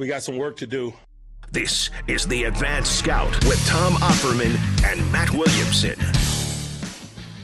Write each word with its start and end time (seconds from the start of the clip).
We 0.00 0.06
got 0.06 0.22
some 0.22 0.38
work 0.38 0.56
to 0.56 0.66
do. 0.66 0.94
This 1.52 1.90
is 2.08 2.26
the 2.26 2.44
Advanced 2.44 2.98
Scout 2.98 3.32
with 3.44 3.62
Tom 3.66 3.92
Opferman 3.96 4.56
and 4.82 5.12
Matt 5.12 5.30
Williamson. 5.30 5.98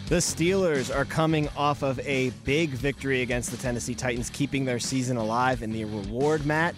The 0.08 0.22
Steelers 0.22 0.94
are 0.94 1.04
coming 1.04 1.50
off 1.54 1.82
of 1.82 2.00
a 2.00 2.30
big 2.44 2.70
victory 2.70 3.20
against 3.20 3.50
the 3.50 3.58
Tennessee 3.58 3.94
Titans, 3.94 4.30
keeping 4.30 4.64
their 4.64 4.78
season 4.78 5.18
alive. 5.18 5.60
And 5.60 5.70
the 5.70 5.84
reward, 5.84 6.46
Matt, 6.46 6.74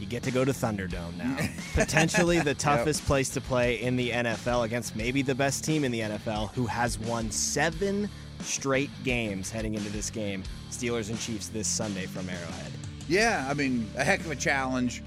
you 0.00 0.06
get 0.06 0.24
to 0.24 0.32
go 0.32 0.44
to 0.44 0.50
Thunderdome 0.50 1.16
now. 1.16 1.36
Potentially 1.74 2.40
the 2.40 2.54
toughest 2.54 3.02
yep. 3.02 3.06
place 3.06 3.28
to 3.28 3.40
play 3.40 3.80
in 3.80 3.94
the 3.94 4.10
NFL 4.10 4.64
against 4.64 4.96
maybe 4.96 5.22
the 5.22 5.36
best 5.36 5.64
team 5.64 5.84
in 5.84 5.92
the 5.92 6.00
NFL, 6.00 6.52
who 6.52 6.66
has 6.66 6.98
won 6.98 7.30
seven 7.30 8.10
straight 8.40 8.90
games 9.04 9.52
heading 9.52 9.76
into 9.76 9.90
this 9.90 10.10
game. 10.10 10.42
Steelers 10.72 11.10
and 11.10 11.20
Chiefs 11.20 11.46
this 11.46 11.68
Sunday 11.68 12.06
from 12.06 12.28
Arrowhead. 12.28 12.72
Yeah, 13.08 13.46
I 13.48 13.54
mean, 13.54 13.88
a 13.96 14.02
heck 14.04 14.20
of 14.20 14.30
a 14.30 14.36
challenge. 14.36 15.02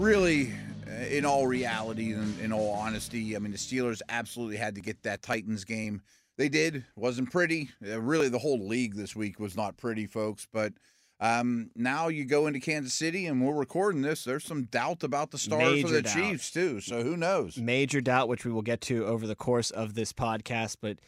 Really, 0.00 0.54
uh, 0.88 1.04
in 1.10 1.26
all 1.26 1.46
reality 1.46 2.14
and 2.14 2.40
in 2.40 2.54
all 2.54 2.70
honesty, 2.70 3.36
I 3.36 3.38
mean, 3.38 3.52
the 3.52 3.58
Steelers 3.58 4.00
absolutely 4.08 4.56
had 4.56 4.74
to 4.76 4.80
get 4.80 5.02
that 5.02 5.20
Titans 5.20 5.64
game 5.64 6.00
they 6.38 6.48
did. 6.48 6.86
wasn't 6.96 7.30
pretty. 7.30 7.68
Uh, 7.86 8.00
really, 8.00 8.30
the 8.30 8.38
whole 8.38 8.66
league 8.66 8.94
this 8.96 9.14
week 9.14 9.38
was 9.38 9.58
not 9.58 9.76
pretty, 9.76 10.06
folks. 10.06 10.48
But 10.50 10.72
um, 11.20 11.70
now 11.76 12.08
you 12.08 12.24
go 12.24 12.46
into 12.46 12.60
Kansas 12.60 12.94
City, 12.94 13.26
and 13.26 13.46
we're 13.46 13.52
recording 13.52 14.00
this. 14.00 14.24
There's 14.24 14.42
some 14.42 14.64
doubt 14.64 15.04
about 15.04 15.32
the 15.32 15.38
stars 15.38 15.74
Major 15.74 15.86
of 15.88 15.92
the 15.92 16.02
doubt. 16.02 16.14
Chiefs 16.14 16.50
too. 16.50 16.80
So 16.80 17.02
who 17.02 17.18
knows? 17.18 17.58
Major 17.58 18.00
doubt, 18.00 18.28
which 18.28 18.46
we 18.46 18.52
will 18.52 18.62
get 18.62 18.80
to 18.82 19.04
over 19.04 19.26
the 19.26 19.36
course 19.36 19.70
of 19.70 19.92
this 19.92 20.14
podcast. 20.14 20.78
But 20.80 20.98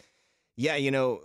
yeah, 0.54 0.76
you 0.76 0.90
know, 0.90 1.22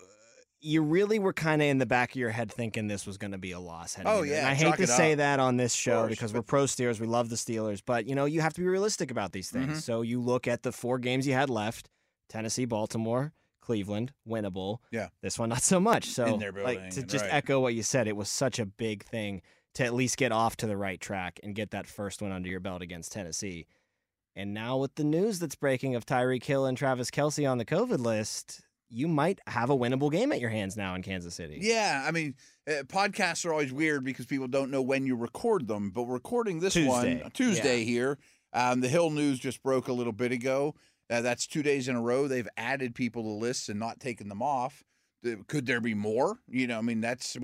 you 0.59 0.81
really 0.81 1.19
were 1.19 1.33
kind 1.33 1.61
of 1.61 1.67
in 1.67 1.77
the 1.77 1.85
back 1.85 2.11
of 2.11 2.15
your 2.15 2.31
head 2.31 2.51
thinking 2.51 2.87
this 2.87 3.05
was 3.05 3.17
going 3.17 3.31
to 3.31 3.37
be 3.37 3.51
a 3.51 3.59
loss. 3.59 3.97
Oh 4.05 4.23
yeah, 4.23 4.39
and 4.39 4.47
I 4.47 4.53
hate 4.53 4.75
to 4.77 4.87
say 4.87 5.15
that 5.15 5.39
on 5.39 5.57
this 5.57 5.73
show 5.73 6.01
course, 6.01 6.09
because 6.09 6.33
we're 6.33 6.41
pro 6.41 6.63
Steelers, 6.63 6.99
we 6.99 7.07
love 7.07 7.29
the 7.29 7.35
Steelers, 7.35 7.81
but 7.85 8.07
you 8.07 8.15
know 8.15 8.25
you 8.25 8.41
have 8.41 8.53
to 8.53 8.61
be 8.61 8.67
realistic 8.67 9.11
about 9.11 9.31
these 9.31 9.49
things. 9.49 9.65
Mm-hmm. 9.65 9.79
So 9.79 10.01
you 10.01 10.21
look 10.21 10.47
at 10.47 10.63
the 10.63 10.71
four 10.71 10.99
games 10.99 11.27
you 11.27 11.33
had 11.33 11.49
left: 11.49 11.89
Tennessee, 12.29 12.65
Baltimore, 12.65 13.33
Cleveland, 13.67 14.13
winnable. 14.27 14.77
Yeah. 14.91 15.09
This 15.21 15.37
one, 15.37 15.49
not 15.49 15.61
so 15.61 15.79
much. 15.79 16.05
So, 16.05 16.39
like, 16.63 16.91
to 16.91 17.03
just 17.03 17.25
right. 17.25 17.33
echo 17.33 17.59
what 17.59 17.73
you 17.73 17.83
said, 17.83 18.07
it 18.07 18.15
was 18.15 18.29
such 18.29 18.59
a 18.59 18.65
big 18.65 19.03
thing 19.03 19.41
to 19.75 19.83
at 19.83 19.93
least 19.93 20.17
get 20.17 20.31
off 20.31 20.55
to 20.57 20.67
the 20.67 20.77
right 20.77 20.99
track 21.01 21.39
and 21.43 21.53
get 21.53 21.71
that 21.71 21.85
first 21.85 22.21
one 22.21 22.31
under 22.31 22.49
your 22.49 22.61
belt 22.61 22.81
against 22.81 23.11
Tennessee. 23.11 23.67
And 24.37 24.53
now, 24.53 24.77
with 24.77 24.95
the 24.95 25.03
news 25.03 25.39
that's 25.39 25.55
breaking 25.55 25.95
of 25.95 26.05
Tyreek 26.05 26.45
Hill 26.45 26.65
and 26.65 26.77
Travis 26.77 27.11
Kelce 27.11 27.49
on 27.49 27.57
the 27.57 27.65
COVID 27.65 27.99
list, 27.99 28.61
you 28.89 29.07
might 29.07 29.39
have 29.47 29.69
a 29.69 29.77
winnable 29.77 30.11
game 30.11 30.31
at 30.31 30.39
your 30.39 30.49
hands 30.49 30.77
now 30.77 30.95
in 30.95 31.03
Kansas 31.03 31.35
City. 31.35 31.59
Yeah, 31.61 32.03
I 32.05 32.11
mean, 32.11 32.35
uh, 32.67 32.83
podcasts 32.83 33.45
are 33.45 33.51
always 33.51 33.73
weird 33.73 34.03
because 34.03 34.25
people 34.25 34.47
don't 34.47 34.71
know 34.71 34.81
when 34.81 35.05
you 35.05 35.15
record 35.15 35.67
them. 35.67 35.91
But 35.91 36.05
recording 36.05 36.59
this 36.59 36.73
Tuesday. 36.73 37.21
one 37.21 37.31
Tuesday 37.31 37.79
yeah. 37.79 37.85
here, 37.85 38.17
um, 38.53 38.81
the 38.81 38.87
Hill 38.87 39.09
news 39.09 39.39
just 39.39 39.61
broke 39.61 39.87
a 39.87 39.93
little 39.93 40.13
bit 40.13 40.31
ago. 40.31 40.75
Uh, 41.09 41.21
that's 41.21 41.47
two 41.47 41.63
days 41.63 41.87
in 41.87 41.95
a 41.95 42.01
row 42.01 42.27
they've 42.27 42.49
added 42.57 42.93
people 42.93 43.23
to 43.23 43.29
lists 43.29 43.69
and 43.69 43.79
not 43.79 43.99
taken 43.99 44.27
them 44.27 44.41
off. 44.41 44.83
Could 45.47 45.65
there 45.65 45.81
be 45.81 45.93
more? 45.93 46.39
You 46.47 46.67
know, 46.67 46.77
I 46.77 46.81
mean, 46.81 47.01
that's 47.01 47.35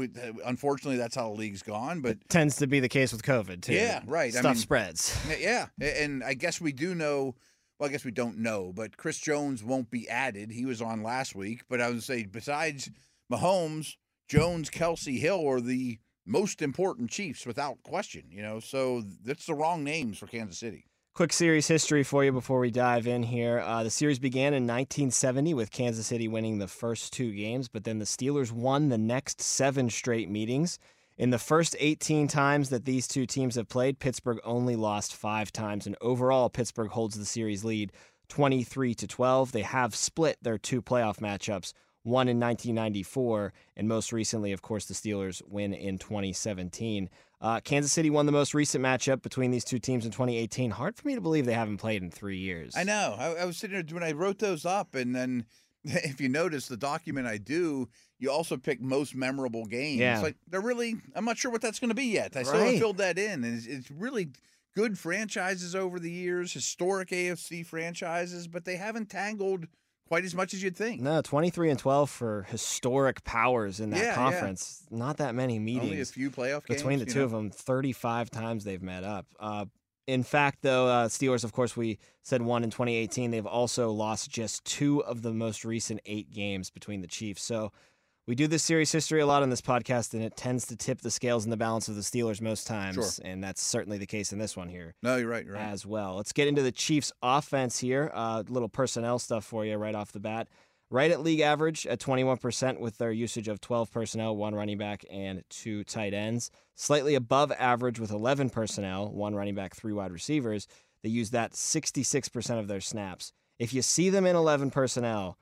unfortunately 0.46 0.98
that's 0.98 1.16
how 1.16 1.30
the 1.30 1.36
league's 1.36 1.64
gone. 1.64 2.02
But 2.02 2.12
it 2.12 2.30
tends 2.30 2.58
to 2.58 2.68
be 2.68 2.80
the 2.80 2.90
case 2.90 3.12
with 3.12 3.24
COVID 3.24 3.62
too. 3.62 3.74
Yeah, 3.74 4.02
right. 4.06 4.32
Stuff 4.32 4.46
I 4.46 4.50
mean, 4.50 4.56
spreads. 4.58 5.18
Yeah, 5.40 5.68
and 5.82 6.24
I 6.24 6.34
guess 6.34 6.62
we 6.62 6.72
do 6.72 6.96
know. 6.96 7.36
Well, 7.84 7.90
I 7.90 7.92
guess 7.92 8.06
we 8.06 8.12
don't 8.12 8.38
know, 8.38 8.72
but 8.74 8.96
Chris 8.96 9.20
Jones 9.20 9.62
won't 9.62 9.92
be 9.92 10.08
added. 10.08 10.52
He 10.52 10.64
was 10.64 10.82
on 10.82 11.04
last 11.04 11.36
week, 11.36 11.64
but 11.68 11.82
I 11.82 11.90
would 11.90 12.02
say 12.02 12.24
besides 12.24 12.90
Mahomes, 13.30 13.98
Jones, 14.30 14.70
Kelce, 14.70 15.20
Hill 15.20 15.46
are 15.46 15.60
the 15.60 16.00
most 16.26 16.62
important 16.62 17.10
Chiefs 17.10 17.46
without 17.46 17.84
question. 17.84 18.24
You 18.32 18.42
know, 18.42 18.62
so 18.62 19.04
that's 19.26 19.48
the 19.48 19.54
wrong 19.54 19.84
names 19.84 20.18
for 20.18 20.28
Kansas 20.28 20.60
City. 20.60 20.86
Quick 21.14 21.34
series 21.34 21.68
history 21.68 22.04
for 22.04 22.24
you 22.24 22.32
before 22.32 22.62
we 22.62 22.72
dive 22.72 23.06
in 23.06 23.22
here. 23.22 23.60
Uh, 23.60 23.84
the 23.84 23.90
series 23.90 24.18
began 24.18 24.54
in 24.54 24.64
1970 24.64 25.54
with 25.54 25.70
Kansas 25.70 26.08
City 26.08 26.30
winning 26.30 26.60
the 26.60 26.70
first 26.70 27.12
two 27.12 27.34
games, 27.34 27.68
but 27.68 27.84
then 27.84 28.00
the 28.00 28.06
Steelers 28.06 28.54
won 28.54 28.88
the 28.88 28.98
next 28.98 29.42
seven 29.42 29.90
straight 29.90 30.30
meetings. 30.30 30.80
In 31.18 31.30
the 31.30 31.40
first 31.40 31.76
18 31.80 32.28
times 32.28 32.70
that 32.70 32.86
these 32.86 33.08
two 33.08 33.26
teams 33.26 33.56
have 33.56 33.70
played, 33.70 34.00
Pittsburgh 34.00 34.40
only 34.44 34.76
lost 34.76 35.16
five 35.16 35.52
times, 35.52 35.86
and 35.86 35.96
overall, 36.02 36.50
Pittsburgh 36.50 36.90
holds 36.90 37.18
the 37.18 37.26
series 37.26 37.64
lead 37.64 37.92
23 38.30 38.96
to 38.96 39.08
12. 39.08 39.52
They 39.52 39.62
have 39.62 39.96
split 39.96 40.38
their 40.42 40.58
two 40.58 40.82
playoff 40.82 41.20
matchups, 41.20 41.74
one 42.02 42.28
in 42.28 42.40
1994, 42.40 43.54
and 43.78 43.88
most 43.88 44.12
recently, 44.12 44.52
of 44.54 44.64
course, 44.64 44.86
the 44.86 44.96
Steelers 44.96 45.42
win 45.48 45.74
in 45.74 46.00
2017. 46.00 47.10
Uh, 47.40 47.60
Kansas 47.60 47.92
City 47.92 48.10
won 48.10 48.26
the 48.26 48.32
most 48.32 48.56
recent 48.56 48.84
matchup 48.84 49.22
between 49.22 49.52
these 49.52 49.66
two 49.66 49.78
teams 49.78 50.06
in 50.06 50.12
2018. 50.12 50.72
Hard 50.72 50.96
for 50.96 51.08
me 51.08 51.14
to 51.14 51.22
believe 51.22 51.46
they 51.46 51.54
haven't 51.54 51.78
played 51.78 52.02
in 52.02 52.10
three 52.10 52.38
years. 52.38 52.74
I 52.76 52.84
know. 52.86 53.16
I, 53.20 53.42
I 53.42 53.46
was 53.46 53.58
sitting 53.58 53.76
there 53.76 53.94
when 53.94 54.04
I 54.04 54.14
wrote 54.14 54.40
those 54.40 54.66
up, 54.66 54.96
and 54.96 55.14
then 55.16 55.46
if 55.84 56.20
you 56.22 56.30
notice 56.30 56.68
the 56.68 56.78
document 56.78 57.28
I 57.28 57.38
do, 57.38 57.90
you 58.24 58.32
also 58.32 58.56
pick 58.56 58.82
most 58.82 59.16
memorable 59.16 59.66
games. 59.66 60.00
Yeah. 60.00 60.22
Like 60.22 60.38
they're 60.50 60.62
really, 60.62 60.96
I'm 61.14 61.26
not 61.26 61.38
sure 61.38 61.52
what 61.52 61.62
that's 61.62 61.80
going 61.80 61.90
to 61.90 61.96
be 61.96 62.06
yet. 62.06 62.36
I 62.36 62.40
right. 62.40 62.48
still 62.48 62.60
haven't 62.60 62.80
filled 62.80 62.98
that 62.98 63.20
in, 63.20 63.44
and 63.44 63.58
it's, 63.58 63.66
it's 63.68 63.92
really 63.92 64.30
good 64.76 64.98
franchises 64.98 65.76
over 65.76 66.00
the 66.00 66.10
years, 66.10 66.54
historic 66.54 67.10
AFC 67.10 67.66
franchises, 67.66 68.48
but 68.48 68.64
they 68.64 68.78
haven't 68.78 69.10
tangled 69.10 69.68
quite 70.08 70.24
as 70.24 70.34
much 70.34 70.54
as 70.54 70.64
you'd 70.64 70.78
think. 70.78 71.02
No, 71.02 71.22
23 71.22 71.72
and 71.72 71.80
12 71.80 72.10
for 72.10 72.44
historic 72.50 73.26
powers 73.26 73.82
in 73.82 73.90
that 73.90 74.00
yeah, 74.00 74.16
conference. 74.16 74.84
Yeah. 74.90 75.00
Not 75.00 75.18
that 75.18 75.36
many 75.36 75.60
meetings. 75.60 75.90
Only 75.90 76.02
a 76.02 76.06
few 76.06 76.32
playoff 76.32 76.66
games 76.66 76.82
Between 76.82 77.00
the 77.00 77.06
two 77.06 77.20
know? 77.20 77.26
of 77.26 77.32
them, 77.32 77.50
35 77.50 78.32
times 78.32 78.64
they've 78.64 78.82
met 78.82 79.04
up. 79.04 79.26
Uh, 79.38 79.66
in 80.08 80.24
fact, 80.24 80.60
though, 80.62 80.88
uh, 80.88 81.08
Steelers, 81.08 81.44
of 81.44 81.52
course, 81.52 81.76
we 81.76 81.98
said 82.24 82.42
one 82.42 82.64
in 82.64 82.70
2018. 82.70 83.32
They've 83.32 83.46
also 83.46 83.92
lost 83.92 84.30
just 84.30 84.64
two 84.66 85.04
of 85.04 85.22
the 85.22 85.34
most 85.34 85.64
recent 85.64 86.02
eight 86.06 86.32
games 86.32 86.70
between 86.70 87.02
the 87.02 87.08
Chiefs. 87.08 87.44
So 87.44 87.72
we 88.26 88.36
do 88.36 88.48
this 88.48 88.64
series 88.64 88.92
history 88.92 89.20
a 89.20 89.26
lot 89.26 89.44
on 89.44 89.50
this 89.50 89.62
podcast, 89.62 90.14
and 90.14 90.24
it 90.24 90.38
tends 90.38 90.66
to 90.68 90.78
tip 90.78 91.02
the 91.02 91.12
scales 91.12 91.44
in 91.44 91.52
the 91.52 91.58
balance 91.58 91.90
of 91.90 91.96
the 91.96 92.02
Steelers 92.02 92.42
most 92.42 92.66
times. 92.66 92.96
Sure. 92.96 93.26
And 93.26 93.44
that's 93.44 93.62
certainly 93.62 93.98
the 93.98 94.06
case 94.06 94.32
in 94.32 94.40
this 94.40 94.56
one 94.56 94.70
here. 94.70 94.96
No, 95.04 95.18
you're 95.18 95.28
right. 95.28 95.46
You're 95.46 95.56
right. 95.56 95.64
As 95.64 95.86
well. 95.86 96.16
Let's 96.16 96.32
get 96.32 96.48
into 96.48 96.62
the 96.62 96.72
Chiefs' 96.72 97.12
offense 97.22 97.80
here. 97.80 98.08
A 98.14 98.18
uh, 98.18 98.44
little 98.48 98.70
personnel 98.70 99.20
stuff 99.20 99.44
for 99.44 99.66
you 99.66 99.76
right 99.76 99.96
off 99.96 100.14
the 100.14 100.22
bat. 100.22 100.48
Right 100.90 101.12
at 101.12 101.22
league 101.22 101.40
average 101.40 101.88
at 101.88 102.00
21% 102.00 102.80
with 102.80 102.98
their 102.98 103.12
usage 103.12 103.48
of 103.48 103.60
12 103.60 103.92
personnel, 103.92 104.38
one 104.38 104.54
running 104.54 104.78
back, 104.78 105.04
and 105.12 105.44
two 105.50 105.84
tight 105.84 106.14
ends. 106.14 106.52
Slightly 106.76 107.16
above 107.16 107.52
average 107.52 108.00
with 108.00 108.12
11 108.12 108.52
personnel, 108.52 109.12
one 109.12 109.34
running 109.34 109.56
back, 109.56 109.76
three 109.76 109.94
wide 109.94 110.12
receivers. 110.12 110.68
They 111.02 111.10
use 111.10 111.32
that 111.32 111.54
66% 111.54 112.60
of 112.60 112.68
their 112.68 112.80
snaps. 112.80 113.34
If 113.60 113.74
you 113.74 113.82
see 113.82 114.10
them 114.10 114.26
in 114.26 114.36
11 114.36 114.72
personnel, 114.72 115.38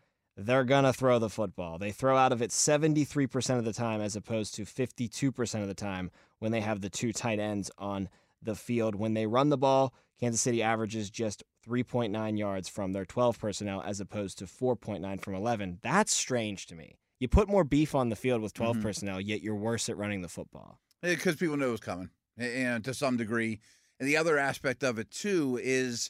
they're 0.46 0.64
going 0.64 0.84
to 0.84 0.94
throw 0.94 1.20
the 1.20 1.30
football. 1.30 1.78
They 1.78 1.92
throw 1.92 2.18
out 2.18 2.32
of 2.32 2.42
it 2.42 2.52
73% 2.52 3.58
of 3.58 3.66
the 3.66 3.74
time 3.74 4.02
as 4.02 4.16
opposed 4.16 4.56
to 4.56 4.64
52% 4.64 5.62
of 5.62 5.68
the 5.68 5.74
time 5.74 6.12
when 6.40 6.52
they 6.52 6.62
have 6.62 6.82
the 6.82 6.90
two 6.90 7.14
tight 7.14 7.40
ends 7.40 7.72
on 7.78 8.10
the 8.42 8.56
field. 8.56 8.96
When 8.96 9.14
they 9.14 9.26
run 9.26 9.50
the 9.50 9.58
ball, 9.58 9.94
Kansas 10.20 10.42
City 10.42 10.62
averages 10.62 11.10
just 11.10 11.44
3.9 11.68 12.38
yards 12.38 12.70
from 12.70 12.94
their 12.94 13.06
12 13.06 13.40
personnel 13.40 13.82
as 13.86 14.00
opposed 14.00 14.38
to 14.40 14.46
4.9 14.46 15.22
from 15.22 15.36
11. 15.36 15.80
That's 15.82 16.16
strange 16.16 16.68
to 16.68 16.76
me. 16.76 16.98
You 17.20 17.28
put 17.28 17.48
more 17.48 17.64
beef 17.64 17.94
on 17.94 18.10
the 18.10 18.16
field 18.16 18.42
with 18.42 18.54
12 18.54 18.78
mm-hmm. 18.78 18.84
personnel, 18.84 19.22
yet 19.22 19.42
you're 19.42 19.56
worse 19.56 19.90
at 19.90 19.98
running 19.98 20.22
the 20.22 20.28
football. 20.28 20.80
Because 21.02 21.36
people 21.36 21.58
know 21.58 21.72
it's 21.72 21.82
coming, 21.82 22.10
and 22.38 22.84
to 22.84 22.94
some 22.94 23.18
degree. 23.18 23.60
And 24.00 24.08
the 24.08 24.18
other 24.18 24.38
aspect 24.38 24.84
of 24.84 24.98
it, 24.98 25.12
too, 25.12 25.60
is 25.62 26.10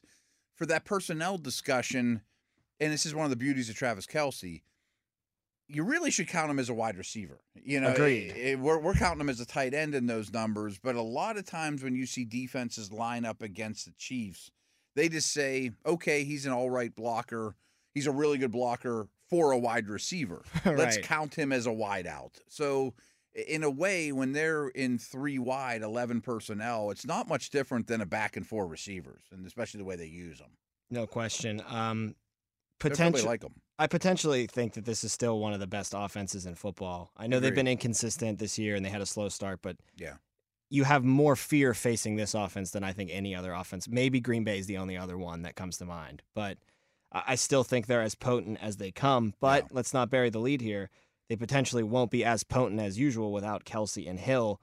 for 0.55 0.65
that 0.65 0.85
personnel 0.85 1.37
discussion– 1.37 2.21
and 2.81 2.91
this 2.91 3.05
is 3.05 3.13
one 3.13 3.25
of 3.25 3.29
the 3.29 3.37
beauties 3.37 3.69
of 3.69 3.75
Travis 3.75 4.07
Kelce. 4.07 4.63
You 5.67 5.83
really 5.83 6.11
should 6.11 6.27
count 6.27 6.51
him 6.51 6.59
as 6.59 6.67
a 6.67 6.73
wide 6.73 6.97
receiver. 6.97 7.39
You 7.55 7.79
know, 7.79 7.93
Agreed. 7.93 8.31
It, 8.31 8.37
it, 8.37 8.59
we're, 8.59 8.79
we're 8.79 8.95
counting 8.95 9.21
him 9.21 9.29
as 9.29 9.39
a 9.39 9.45
tight 9.45 9.73
end 9.73 9.95
in 9.95 10.07
those 10.07 10.33
numbers, 10.33 10.79
but 10.79 10.95
a 10.95 11.01
lot 11.01 11.37
of 11.37 11.45
times 11.45 11.83
when 11.83 11.95
you 11.95 12.05
see 12.05 12.25
defenses 12.25 12.91
line 12.91 13.23
up 13.23 13.41
against 13.41 13.85
the 13.85 13.93
Chiefs, 13.97 14.51
they 14.95 15.07
just 15.07 15.31
say, 15.31 15.71
okay, 15.85 16.25
he's 16.25 16.45
an 16.45 16.51
all 16.51 16.69
right 16.69 16.93
blocker. 16.93 17.55
He's 17.93 18.07
a 18.07 18.11
really 18.11 18.37
good 18.37 18.51
blocker 18.51 19.07
for 19.29 19.51
a 19.51 19.57
wide 19.57 19.87
receiver. 19.87 20.43
right. 20.65 20.77
Let's 20.77 20.97
count 20.97 21.35
him 21.35 21.53
as 21.53 21.67
a 21.67 21.71
wide 21.71 22.07
out. 22.07 22.39
So, 22.49 22.95
in 23.47 23.63
a 23.63 23.69
way, 23.69 24.11
when 24.11 24.33
they're 24.33 24.67
in 24.69 24.97
three 24.97 25.39
wide, 25.39 25.83
11 25.83 26.19
personnel, 26.19 26.91
it's 26.91 27.05
not 27.05 27.29
much 27.29 27.49
different 27.49 27.87
than 27.87 28.01
a 28.01 28.05
back 28.05 28.35
and 28.35 28.45
four 28.45 28.67
receivers, 28.67 29.21
and 29.31 29.45
especially 29.45 29.77
the 29.77 29.85
way 29.85 29.95
they 29.95 30.07
use 30.07 30.39
them. 30.39 30.49
No 30.89 31.07
question. 31.07 31.61
Um, 31.69 32.15
potentially 32.81 33.23
like 33.23 33.41
them. 33.41 33.53
I 33.79 33.87
potentially 33.87 34.47
think 34.47 34.73
that 34.73 34.85
this 34.85 35.03
is 35.03 35.11
still 35.11 35.39
one 35.39 35.53
of 35.53 35.59
the 35.59 35.67
best 35.67 35.93
offenses 35.95 36.45
in 36.45 36.55
football. 36.55 37.11
I 37.17 37.27
know 37.27 37.37
Agreed. 37.37 37.47
they've 37.49 37.55
been 37.55 37.67
inconsistent 37.67 38.39
this 38.39 38.57
year 38.59 38.75
and 38.75 38.85
they 38.85 38.89
had 38.89 39.01
a 39.01 39.05
slow 39.05 39.29
start, 39.29 39.59
but 39.61 39.77
yeah, 39.97 40.15
you 40.69 40.83
have 40.83 41.03
more 41.03 41.35
fear 41.35 41.73
facing 41.73 42.15
this 42.15 42.33
offense 42.33 42.71
than 42.71 42.83
I 42.83 42.93
think 42.93 43.09
any 43.11 43.35
other 43.35 43.53
offense. 43.53 43.87
Maybe 43.87 44.19
Green 44.19 44.43
Bay 44.43 44.59
is 44.59 44.67
the 44.67 44.77
only 44.77 44.97
other 44.97 45.17
one 45.17 45.41
that 45.41 45.55
comes 45.55 45.77
to 45.79 45.85
mind, 45.85 46.21
but 46.35 46.57
I 47.11 47.35
still 47.35 47.63
think 47.63 47.87
they're 47.87 48.01
as 48.01 48.15
potent 48.15 48.59
as 48.61 48.77
they 48.77 48.91
come. 48.91 49.33
But 49.41 49.63
Yeah. 49.63 49.67
let's 49.71 49.93
not 49.93 50.09
bury 50.09 50.29
the 50.29 50.39
lead 50.39 50.61
here. 50.61 50.89
They 51.27 51.35
potentially 51.35 51.83
won't 51.83 52.11
be 52.11 52.23
as 52.23 52.43
potent 52.43 52.79
as 52.79 52.97
usual 52.99 53.31
without 53.33 53.65
Kelce 53.65 54.09
and 54.09 54.19
Hill. 54.19 54.61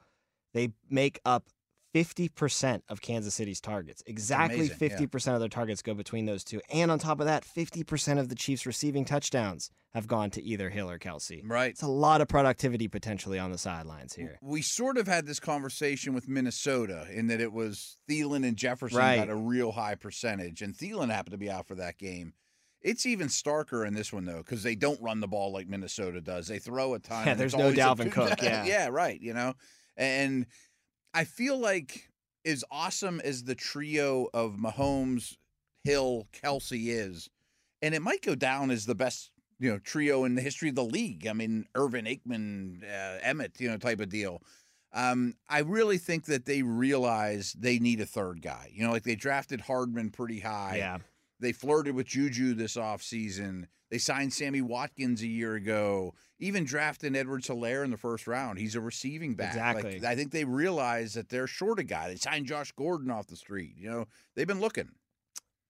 They 0.53 0.69
make 0.89 1.19
up 1.25 1.49
50% 1.93 2.81
of 2.89 3.01
Kansas 3.01 3.33
City's 3.33 3.59
targets. 3.59 4.03
Exactly 4.05 4.67
amazing, 4.67 5.07
50% 5.07 5.33
of 5.33 5.39
their 5.39 5.49
targets 5.49 5.81
go 5.81 5.93
between 5.93 6.25
those 6.25 6.43
two. 6.43 6.61
And 6.69 6.91
on 6.91 6.99
top 6.99 7.19
of 7.19 7.25
that, 7.25 7.43
50% 7.45 8.19
of 8.19 8.29
the 8.29 8.35
Chiefs' 8.35 8.65
receiving 8.65 9.05
touchdowns 9.05 9.71
have 9.93 10.07
gone 10.07 10.29
to 10.31 10.43
either 10.43 10.69
Hill 10.69 10.89
or 10.89 10.99
Kelce. 10.99 11.41
Right. 11.43 11.71
It's 11.71 11.81
a 11.81 11.87
lot 11.87 12.21
of 12.21 12.27
productivity 12.27 12.87
potentially 12.87 13.39
on 13.39 13.51
the 13.51 13.57
sidelines 13.57 14.13
here. 14.13 14.37
We 14.41 14.61
sort 14.61 14.97
of 14.97 15.07
had 15.07 15.25
this 15.25 15.39
conversation 15.39 16.13
with 16.13 16.27
Minnesota 16.27 17.07
in 17.11 17.27
that 17.27 17.41
it 17.41 17.51
was 17.51 17.97
Thielen 18.09 18.47
and 18.47 18.55
Jefferson 18.55 18.99
Right. 18.99 19.15
got 19.17 19.29
a 19.29 19.35
real 19.35 19.71
high 19.71 19.95
percentage, 19.95 20.61
and 20.61 20.75
Thielen 20.75 21.09
happened 21.09 21.31
to 21.31 21.37
be 21.37 21.49
out 21.49 21.67
for 21.67 21.75
that 21.75 21.97
game. 21.97 22.33
It's 22.81 23.05
even 23.05 23.27
starker 23.27 23.85
in 23.85 23.93
this 23.93 24.13
one 24.13 24.25
though, 24.25 24.37
because 24.37 24.63
they 24.63 24.75
don't 24.75 25.01
run 25.01 25.19
the 25.19 25.27
ball 25.27 25.51
like 25.51 25.67
Minnesota 25.67 26.21
does. 26.21 26.47
They 26.47 26.59
throw 26.59 26.93
a 26.93 26.99
ton. 26.99 27.25
Yeah, 27.27 27.33
there's 27.33 27.55
no 27.55 27.73
Dalvin 27.73 28.11
Cook, 28.11 28.41
yeah. 28.41 28.63
yeah, 28.65 28.87
right. 28.89 29.19
You 29.19 29.33
know, 29.33 29.53
and 29.97 30.45
I 31.13 31.23
feel 31.23 31.57
like 31.57 32.09
as 32.45 32.63
awesome 32.71 33.19
as 33.21 33.43
the 33.43 33.55
trio 33.55 34.27
of 34.33 34.53
Mahomes, 34.53 35.37
Hill, 35.83 36.27
Kelce 36.33 36.87
is, 36.87 37.29
and 37.81 37.95
it 37.95 38.01
might 38.01 38.21
go 38.21 38.35
down 38.35 38.71
as 38.71 38.85
the 38.85 38.95
best 38.95 39.31
you 39.59 39.69
know 39.69 39.79
trio 39.79 40.23
in 40.23 40.35
the 40.35 40.41
history 40.41 40.69
of 40.69 40.75
the 40.75 40.83
league. 40.83 41.27
I 41.27 41.33
mean, 41.33 41.65
Irvin, 41.75 42.05
Aikman, 42.05 42.83
uh, 42.83 43.19
Emmett, 43.21 43.59
you 43.59 43.69
know, 43.69 43.77
type 43.77 43.99
of 43.99 44.09
deal. 44.09 44.41
Um, 44.91 45.35
I 45.47 45.59
really 45.59 45.97
think 45.99 46.25
that 46.25 46.45
they 46.45 46.63
realize 46.63 47.53
they 47.53 47.77
need 47.77 48.01
a 48.01 48.05
third 48.05 48.41
guy. 48.41 48.71
You 48.73 48.83
know, 48.83 48.91
like 48.91 49.03
they 49.03 49.15
drafted 49.15 49.61
Hardman 49.61 50.09
pretty 50.09 50.39
high. 50.39 50.77
Yeah. 50.77 50.97
They 51.39 51.51
flirted 51.51 51.95
with 51.95 52.07
Juju 52.07 52.53
this 52.53 52.75
offseason. 52.75 53.67
They 53.89 53.97
signed 53.97 54.33
Sammy 54.33 54.61
Watkins 54.61 55.21
a 55.21 55.27
year 55.27 55.55
ago. 55.55 56.13
Even 56.37 56.63
drafted 56.63 57.15
Edwards 57.15 57.47
Helaire 57.47 57.83
in 57.83 57.91
the 57.91 57.97
first 57.97 58.27
round. 58.27 58.59
He's 58.59 58.75
a 58.75 58.81
receiving 58.81 59.35
back. 59.35 59.55
Like, 59.55 59.85
Exactly. 59.85 60.07
I 60.07 60.15
think 60.15 60.31
they 60.31 60.45
realize 60.45 61.13
that 61.13 61.29
they're 61.29 61.47
short 61.47 61.79
a 61.79 61.83
guy. 61.83 62.09
They 62.09 62.15
signed 62.15 62.45
Josh 62.45 62.71
Gordon 62.73 63.09
off 63.09 63.27
the 63.27 63.35
street. 63.35 63.73
You 63.77 63.89
know, 63.89 64.05
they've 64.35 64.47
been 64.47 64.61
looking. 64.61 64.89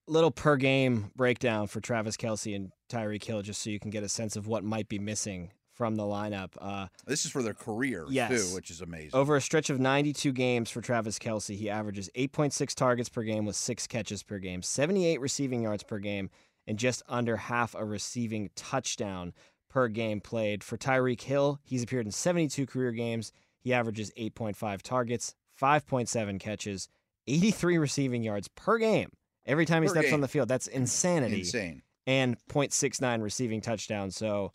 Little 0.07 0.31
per 0.31 0.57
game 0.57 1.11
breakdown 1.15 1.67
for 1.67 1.79
Travis 1.81 2.17
Kelce 2.17 2.55
and 2.55 2.71
Tyreek 2.91 3.23
Hill, 3.23 3.41
just 3.43 3.61
so 3.61 3.69
you 3.69 3.79
can 3.79 3.91
get 3.91 4.03
a 4.03 4.09
sense 4.09 4.35
of 4.35 4.47
what 4.47 4.63
might 4.63 4.89
be 4.89 4.97
missing 4.99 5.51
from 5.79 5.95
the 5.95 6.03
lineup. 6.03 6.49
Uh, 6.59 6.87
This 7.05 7.23
is 7.23 7.31
for 7.31 7.41
their 7.41 7.53
career 7.53 8.05
Yes. 8.09 8.29
too, 8.49 8.53
which 8.53 8.69
is 8.69 8.81
amazing. 8.81 9.11
Over 9.13 9.37
a 9.37 9.41
stretch 9.41 9.69
of 9.69 9.79
92 9.79 10.33
games 10.33 10.69
for 10.69 10.81
Travis 10.81 11.17
Kelce, 11.17 11.55
he 11.55 11.69
averages 11.69 12.09
8.6 12.15 12.75
targets 12.75 13.07
per 13.07 13.23
game 13.23 13.45
with 13.45 13.55
six 13.55 13.87
catches 13.87 14.21
per 14.21 14.39
game, 14.39 14.61
78 14.61 15.21
receiving 15.21 15.61
yards 15.61 15.83
per 15.83 15.99
game, 15.99 16.29
and 16.67 16.77
just 16.77 17.01
under 17.07 17.37
half 17.37 17.75
a 17.75 17.85
receiving 17.85 18.49
touchdown 18.57 19.33
per 19.69 19.87
game 19.87 20.19
played. 20.19 20.65
For 20.65 20.77
Tyreek 20.77 21.21
Hill, 21.21 21.61
he's 21.63 21.81
appeared 21.81 22.05
in 22.05 22.11
72 22.11 22.65
career 22.65 22.91
games. 22.91 23.31
He 23.61 23.73
averages 23.73 24.11
8.5 24.17 24.81
targets, 24.81 25.33
5.7 25.57 26.41
catches, 26.41 26.89
83 27.25 27.77
receiving 27.77 28.21
yards 28.21 28.49
per 28.49 28.77
game 28.79 29.11
every 29.45 29.65
time 29.65 29.81
he 29.83 29.87
Per 29.87 29.93
steps 29.93 30.07
game. 30.07 30.15
on 30.15 30.19
the 30.21 30.27
field. 30.27 30.49
That's 30.49 30.67
insanity. 30.67 31.39
Insane. 31.39 31.83
And 32.05 32.35
0.69 32.49 33.21
receiving 33.21 33.61
touchdowns. 33.61 34.17
So 34.17 34.51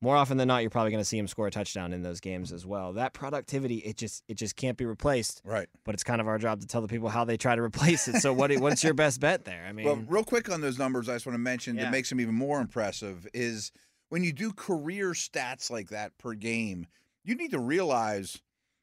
more 0.00 0.16
often 0.16 0.36
than 0.36 0.48
not, 0.48 0.62
you're 0.62 0.70
probably 0.70 0.90
going 0.92 1.00
to 1.00 1.04
see 1.04 1.18
him 1.18 1.26
score 1.26 1.46
a 1.48 1.50
touchdown 1.50 1.92
in 1.92 2.02
those 2.02 2.20
games 2.20 2.52
as 2.52 2.64
well. 2.64 2.92
That 2.92 3.14
productivity, 3.14 3.78
it 3.78 3.96
just 3.96 4.22
it 4.28 4.34
just 4.34 4.54
can't 4.56 4.76
be 4.76 4.84
replaced. 4.86 5.42
Right. 5.44 5.68
But 5.84 5.94
it's 5.94 6.04
kind 6.04 6.20
of 6.20 6.28
our 6.28 6.38
job 6.38 6.60
to 6.60 6.66
tell 6.66 6.80
the 6.80 6.88
people 6.88 7.08
how 7.08 7.24
they 7.24 7.36
try 7.36 7.56
to 7.56 7.62
replace 7.62 8.06
it. 8.08 8.20
So 8.20 8.32
what 8.32 8.52
what's 8.58 8.84
your 8.84 8.94
best 8.94 9.20
bet 9.20 9.44
there? 9.44 9.64
I 9.68 9.72
mean, 9.72 9.86
Well, 9.86 10.02
real 10.06 10.24
quick 10.24 10.50
on 10.50 10.60
those 10.60 10.78
numbers, 10.78 11.08
I 11.08 11.14
just 11.14 11.26
want 11.26 11.34
to 11.34 11.40
mention 11.40 11.76
Yeah. 11.76 11.84
that 11.84 11.92
makes 11.92 12.08
them 12.10 12.20
even 12.20 12.34
more 12.34 12.60
impressive 12.60 13.26
is 13.34 13.72
when 14.08 14.22
you 14.24 14.32
do 14.32 14.52
career 14.52 15.10
stats 15.12 15.70
like 15.70 15.88
that 15.88 16.16
per 16.18 16.34
game, 16.34 16.86
you 17.24 17.34
need 17.34 17.50
to 17.50 17.58
realize 17.58 18.40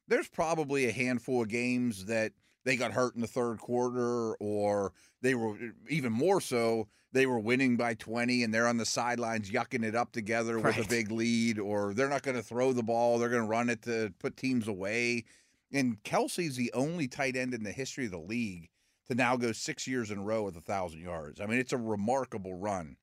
there's 0.07 0.27
probably 0.27 0.85
a 0.85 0.91
handful 0.91 1.41
of 1.41 1.47
games 1.47 2.05
that 2.05 2.33
they 2.63 2.75
got 2.75 2.91
hurt 2.91 3.15
in 3.15 3.21
the 3.21 3.27
third 3.27 3.59
quarter, 3.59 4.35
or 4.35 4.91
they 5.21 5.33
were 5.35 5.55
even 5.89 6.11
more 6.11 6.41
so, 6.41 6.87
they 7.15 7.25
were 7.25 7.39
winning 7.39 7.77
by 7.77 7.93
20 7.93 8.43
and 8.43 8.53
they're 8.53 8.67
on 8.67 8.75
the 8.75 8.85
sidelines 8.85 9.49
yucking 9.49 9.85
it 9.85 9.95
up 9.95 10.11
together 10.11 10.59
with 10.59 10.77
a 10.77 10.83
big 10.89 11.09
lead, 11.11 11.57
or 11.57 11.93
they're 11.93 12.09
not 12.09 12.23
going 12.23 12.35
to 12.35 12.43
throw 12.43 12.73
the 12.73 12.83
ball, 12.83 13.17
they're 13.17 13.29
going 13.29 13.41
to 13.43 13.47
run 13.47 13.69
it 13.69 13.81
to 13.83 14.13
put 14.19 14.35
teams 14.35 14.67
away. 14.67 15.23
And 15.71 16.03
Kelce's 16.03 16.57
the 16.57 16.73
only 16.73 17.07
tight 17.07 17.37
end 17.37 17.53
in 17.53 17.63
the 17.63 17.71
history 17.71 18.03
of 18.05 18.11
the 18.11 18.17
league 18.19 18.69
to 19.07 19.15
now 19.15 19.37
go 19.37 19.53
six 19.53 19.87
years 19.87 20.11
in 20.11 20.17
a 20.19 20.21
row 20.23 20.43
with 20.43 20.57
a 20.57 20.61
thousand 20.61 20.99
yards. 21.01 21.39
I 21.39 21.45
mean, 21.45 21.57
it's 21.57 21.71
a 21.71 21.77
remarkable 21.77 22.53
run. 22.53 22.97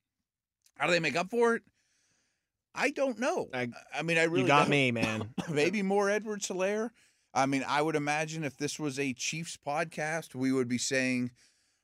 How 0.77 0.87
do 0.87 0.93
they 0.93 1.01
make 1.01 1.17
up 1.17 1.31
for 1.31 1.55
it? 1.55 1.63
I 2.75 2.91
don't 2.91 3.19
know. 3.19 3.49
I, 3.55 3.69
I- 3.95 4.03
mean, 4.03 4.19
I 4.19 4.25
really 4.25 4.43
you 4.43 4.47
got 4.47 4.63
don't. 4.65 4.71
me, 4.71 4.91
man. 4.93 5.31
Maybe 5.49 5.81
more 5.83 6.11
Edward 6.11 6.43
Helaire. 6.43 6.91
I 7.33 7.47
mean, 7.47 7.65
I 7.67 7.81
would 7.81 7.97
imagine 7.97 8.45
if 8.45 8.59
this 8.59 8.79
was 8.79 8.99
a 8.99 9.15
Chiefs 9.15 9.57
podcast, 9.67 10.35
we 10.35 10.53
would 10.53 10.69
be 10.69 10.77
saying, 10.77 11.31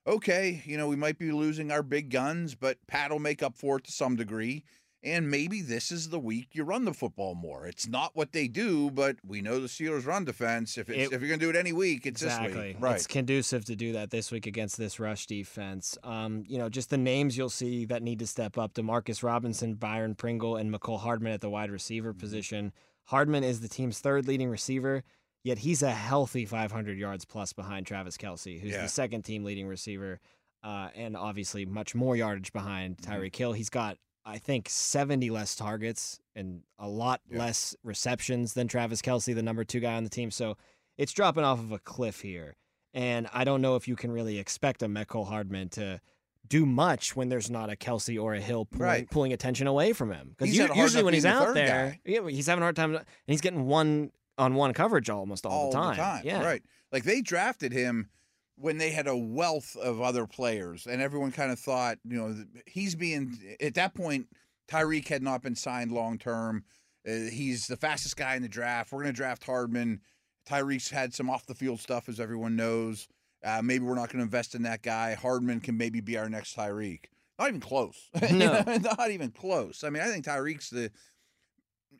okay, 0.09 0.63
you 0.65 0.77
know, 0.77 0.89
we 0.89 0.97
might 0.97 1.19
be 1.19 1.31
losing 1.31 1.71
our 1.71 1.83
big 1.83 2.11
guns, 2.11 2.55
but 2.55 2.79
Pat 2.87 3.11
will 3.11 3.19
make 3.19 3.43
up 3.43 3.57
for 3.57 3.77
it 3.79 3.85
to 3.85 3.93
some 3.93 4.17
degree. 4.17 4.65
And 5.05 5.31
maybe 5.31 5.63
this 5.63 5.93
is 5.93 6.09
the 6.09 6.19
week 6.19 6.49
you 6.55 6.65
run 6.65 6.85
the 6.85 6.93
football 6.93 7.37
more. 7.37 7.67
It's 7.69 7.87
not 7.87 8.17
what 8.17 8.33
they 8.33 8.49
do, 8.49 8.91
but 8.91 9.15
we 9.25 9.41
know 9.41 9.61
the 9.61 9.69
Steelers 9.69 10.05
run 10.07 10.25
defense. 10.25 10.77
If 10.77 10.89
it's, 10.91 10.99
It- 10.99 11.15
if 11.15 11.21
you're 11.21 11.29
going 11.29 11.39
to 11.39 11.47
do 11.47 11.51
it 11.51 11.55
any 11.57 11.73
week, 11.73 12.05
it's 12.05 12.21
exactly. 12.23 12.49
this 12.53 12.63
week. 12.75 12.77
Right. 12.81 12.97
It's 12.97 13.07
conducive 13.07 13.65
to 13.67 13.77
do 13.77 13.93
that 13.93 14.11
this 14.11 14.33
week 14.33 14.47
against 14.49 14.77
this 14.77 14.99
rush 14.99 15.27
defense. 15.27 15.97
Um, 16.03 16.43
you 16.49 16.59
know, 16.59 16.69
just 16.69 16.91
the 16.91 16.99
names 16.99 17.39
you'll 17.39 17.49
see 17.49 17.85
that 17.85 18.03
need 18.03 18.19
to 18.19 18.27
step 18.27 18.59
up: 18.59 18.75
Demarcus 18.75 19.23
Robinson, 19.23 19.75
Byron 19.75 20.17
Pringle, 20.17 20.57
and 20.57 20.75
Mecole 20.75 20.99
Hardman 20.99 21.33
at 21.33 21.43
the 21.43 21.51
wide 21.51 21.71
receiver 21.71 22.11
Mm-hmm. 22.11 22.19
position. 22.19 22.73
Hardman 23.05 23.45
is 23.45 23.61
the 23.61 23.69
team's 23.69 24.01
third 24.01 24.27
leading 24.27 24.49
receiver. 24.49 25.05
Yet 25.45 25.59
he's 25.59 25.83
a 25.83 25.93
healthy 25.93 26.45
500 26.45 26.99
yards 26.99 27.25
plus 27.25 27.53
behind 27.53 27.87
Travis 27.87 28.17
Kelce, 28.17 28.61
who's 28.61 28.73
Yeah. 28.73 28.83
the 28.83 28.89
second 28.89 29.23
team 29.23 29.45
leading 29.45 29.67
receiver, 29.67 30.21
uh, 30.63 30.89
and 30.95 31.17
obviously 31.17 31.65
much 31.65 31.95
more 31.95 32.17
yardage 32.17 32.53
behind 32.53 32.99
Mm-hmm. 32.99 33.13
Tyreek 33.13 33.37
Hill. 33.37 33.53
He's 33.53 33.71
got, 33.71 33.97
I 34.25 34.39
think, 34.39 34.69
70 34.69 35.31
less 35.31 35.55
targets 35.55 36.21
and 36.35 36.63
a 36.79 36.89
lot 36.89 37.21
Yeah. 37.31 37.39
less 37.39 37.77
receptions 37.85 38.55
than 38.55 38.69
Travis 38.69 39.01
Kelce, 39.01 39.35
the 39.35 39.43
number 39.43 39.65
two 39.65 39.81
guy 39.81 39.95
on 39.95 40.05
the 40.05 40.11
team. 40.11 40.31
So 40.31 40.57
it's 40.97 41.13
dropping 41.13 41.45
off 41.45 41.61
of 41.61 41.71
a 41.73 41.79
cliff 41.79 42.21
here. 42.23 42.57
And 42.93 43.29
I 43.33 43.45
don't 43.45 43.63
know 43.63 43.77
if 43.77 43.87
you 43.87 43.95
can 43.97 44.11
really 44.11 44.39
expect 44.39 44.83
a 44.83 44.87
Mecole 44.89 45.29
Hardman 45.29 45.69
to 45.71 46.01
do 46.47 46.65
much 46.67 47.15
when 47.15 47.29
there's 47.29 47.51
not 47.51 47.71
a 47.71 47.77
Kelce 47.77 48.21
or 48.21 48.35
a 48.35 48.41
Hill 48.41 48.65
pulling, 48.65 48.83
Right. 48.83 49.11
pulling 49.11 49.33
attention 49.33 49.67
away 49.67 49.93
from 49.93 50.11
him. 50.11 50.31
Because 50.31 50.49
He's 50.49 50.59
had 50.61 50.71
a 50.71 50.75
hard 50.75 50.85
usually 50.85 51.05
when 51.05 51.15
he's 51.15 51.27
out 51.27 51.55
there, 51.55 51.91
guy. 51.91 52.01
yeah, 52.11 52.27
he's 52.29 52.47
having 52.47 52.63
a 52.63 52.65
hard 52.65 52.75
time, 52.77 52.95
and 52.97 53.05
he's 53.27 53.43
getting 53.43 53.67
one 53.67 54.11
on 54.39 54.55
one 54.55 54.73
coverage 54.73 55.11
almost 55.11 55.45
all, 55.45 55.71
the 55.71 55.77
time. 55.77 56.23
Yeah, 56.25 56.43
Right. 56.45 56.63
Like 56.93 57.05
they 57.05 57.21
drafted 57.21 57.73
him 57.73 58.09
when 58.57 58.79
they 58.79 58.91
had 58.91 59.07
a 59.07 59.17
wealth 59.17 59.77
of 59.77 60.01
other 60.01 60.27
players, 60.27 60.87
and 60.87 61.03
everyone 61.03 61.33
kind 61.33 61.53
of 61.53 61.59
thought, 61.59 61.99
you 62.05 62.17
know, 62.17 62.35
he's 62.67 62.95
being 62.95 63.39
at 63.61 63.75
that 63.75 63.95
point. 63.95 64.27
Tyreek 64.69 65.09
had 65.09 65.23
not 65.23 65.43
been 65.43 65.55
signed 65.55 65.93
long 65.93 66.19
term. 66.19 66.65
Uh, 67.09 67.31
he's 67.31 67.67
the 67.69 67.77
fastest 67.77 68.17
guy 68.17 68.35
in 68.35 68.43
the 68.43 68.49
draft. 68.49 68.93
We're 68.93 69.03
going 69.03 69.15
to 69.15 69.17
draft 69.17 69.45
Hardman. 69.45 70.01
Tyreek's 70.49 70.91
had 70.91 71.15
some 71.15 71.31
off 71.31 71.47
the 71.47 71.55
field 71.55 71.81
stuff, 71.81 72.09
as 72.09 72.19
everyone 72.21 72.57
knows. 72.57 73.07
Uh, 73.45 73.63
maybe 73.63 73.85
we're 73.85 73.95
not 73.95 74.09
going 74.09 74.19
to 74.19 74.25
invest 74.25 74.55
in 74.55 74.63
that 74.63 74.83
guy. 74.83 75.15
Hardman 75.15 75.61
can 75.61 75.77
maybe 75.77 76.01
be 76.01 76.17
our 76.19 76.29
next 76.29 76.57
Tyreek. 76.57 77.05
Not 77.39 77.49
even 77.49 77.61
close. 77.61 78.11
You 78.31 78.37
No. 78.37 78.61
know, 78.67 78.77
not 78.99 79.11
even 79.11 79.31
close. 79.31 79.85
I 79.85 79.91
mean, 79.91 80.03
I 80.03 80.07
think 80.07 80.25
Tyreek's 80.25 80.71
the, 80.71 80.91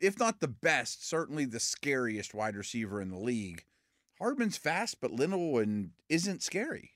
if 0.01 0.17
not 0.19 0.39
the 0.39 0.47
best, 0.47 1.07
certainly 1.07 1.45
the 1.45 1.59
scariest 1.59 2.33
wide 2.33 2.55
receiver 2.55 3.01
in 3.01 3.09
the 3.09 3.17
league. 3.19 3.63
Hardman's 4.19 4.57
fast, 4.57 4.99
but 4.99 5.11
little 5.11 5.57
and 5.59 5.91
isn't 6.09 6.43
scary. 6.43 6.91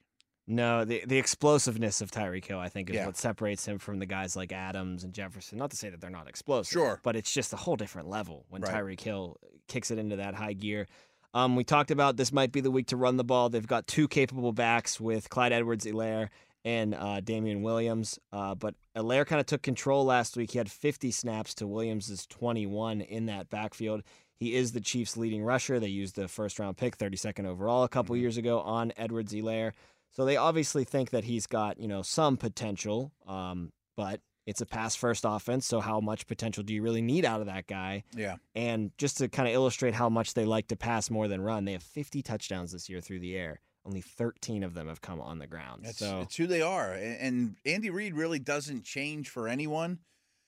No, 0.45 0.83
the 0.83 1.03
the 1.07 1.17
explosiveness 1.17 2.01
of 2.01 2.11
Tyreek 2.11 2.43
Hill, 2.45 2.59
I 2.59 2.67
think, 2.67 2.89
is 2.89 2.97
Yeah. 2.97 3.05
what 3.05 3.15
separates 3.15 3.65
him 3.65 3.79
from 3.79 3.99
the 3.99 4.05
guys 4.05 4.35
like 4.35 4.51
Adams 4.51 5.05
and 5.05 5.13
Jefferson. 5.13 5.57
Not 5.57 5.71
to 5.71 5.77
say 5.77 5.89
that 5.89 6.01
they're 6.01 6.09
not 6.09 6.27
explosive, 6.27 6.71
Sure. 6.73 6.99
but 7.01 7.15
it's 7.15 7.31
just 7.33 7.53
a 7.53 7.55
whole 7.57 7.77
different 7.77 8.09
level 8.09 8.45
when 8.49 8.61
Right. 8.61 8.73
Tyreek 8.73 8.99
Hill 8.99 9.37
kicks 9.69 9.89
it 9.89 9.97
into 9.97 10.17
that 10.17 10.35
high 10.35 10.51
gear. 10.53 10.87
Um, 11.33 11.55
we 11.55 11.63
talked 11.63 11.91
about 11.91 12.17
this 12.17 12.33
might 12.33 12.51
be 12.51 12.59
the 12.59 12.69
week 12.71 12.87
to 12.87 12.97
run 12.97 13.15
the 13.15 13.23
ball. 13.23 13.49
They've 13.49 13.65
got 13.65 13.87
two 13.87 14.07
capable 14.09 14.51
backs 14.51 14.99
with 14.99 15.29
Clyde 15.29 15.53
Edwards-Helaire 15.53 16.27
and 16.65 16.93
uh, 16.95 17.19
Damian 17.21 17.61
Williams. 17.61 18.19
Uh, 18.31 18.55
but 18.55 18.75
Helaire 18.95 19.25
kind 19.25 19.39
of 19.39 19.45
took 19.45 19.61
control 19.61 20.05
last 20.05 20.37
week. 20.37 20.51
He 20.51 20.57
had 20.57 20.71
50 20.71 21.11
snaps 21.11 21.53
to 21.55 21.67
Williams' 21.67 22.25
21 22.27 23.01
in 23.01 23.25
that 23.27 23.49
backfield. 23.49 24.03
He 24.35 24.55
is 24.55 24.71
the 24.73 24.81
Chiefs' 24.81 25.15
leading 25.17 25.43
rusher. 25.43 25.79
They 25.79 25.87
used 25.87 26.15
the 26.15 26.27
first 26.27 26.59
round 26.59 26.77
pick, 26.77 26.97
32nd 26.97 27.45
overall, 27.45 27.83
a 27.83 27.89
couple 27.89 28.15
Mhm. 28.15 28.19
years 28.21 28.37
ago 28.37 28.59
on 28.61 28.91
Edwards-Helaire. 28.97 29.71
So 30.11 30.25
they 30.25 30.37
obviously 30.37 30.83
think 30.83 31.09
that 31.11 31.23
he's 31.23 31.47
got, 31.47 31.79
you 31.79 31.87
know, 31.87 32.01
some 32.01 32.37
potential, 32.37 33.11
um, 33.27 33.71
but 33.95 34.21
it's 34.45 34.59
a 34.61 34.65
pass 34.65 34.95
first 34.95 35.23
offense. 35.25 35.65
So 35.65 35.79
how 35.79 35.99
much 36.01 36.27
potential 36.27 36.63
do 36.63 36.73
you 36.73 36.81
really 36.83 37.01
need 37.01 37.23
out 37.25 37.39
of 37.39 37.47
that 37.47 37.65
guy? 37.67 38.03
Yeah. 38.15 38.35
And 38.53 38.91
just 38.97 39.17
to 39.19 39.29
kind 39.29 39.47
of 39.47 39.53
illustrate 39.55 39.93
how 39.93 40.09
much 40.09 40.33
they 40.33 40.45
like 40.45 40.67
to 40.67 40.75
pass 40.75 41.09
more 41.09 41.27
than 41.27 41.41
run, 41.41 41.65
they 41.65 41.71
have 41.71 41.83
50 41.83 42.21
touchdowns 42.21 42.73
this 42.73 42.89
year 42.89 42.99
through 43.01 43.19
the 43.21 43.35
air. 43.35 43.61
Only 43.85 44.01
13 44.01 44.63
of 44.63 44.73
them 44.73 44.87
have 44.87 45.01
come 45.01 45.19
on 45.19 45.39
the 45.39 45.47
ground. 45.47 45.83
It's, 45.85 45.99
so 45.99 46.21
it's 46.21 46.35
who 46.37 46.47
they 46.47 46.61
are. 46.61 46.93
And 46.93 47.57
Andy 47.65 47.89
Reid 47.89 48.13
really 48.15 48.39
doesn't 48.39 48.83
change 48.85 49.29
for 49.29 49.47
anyone. 49.47 49.99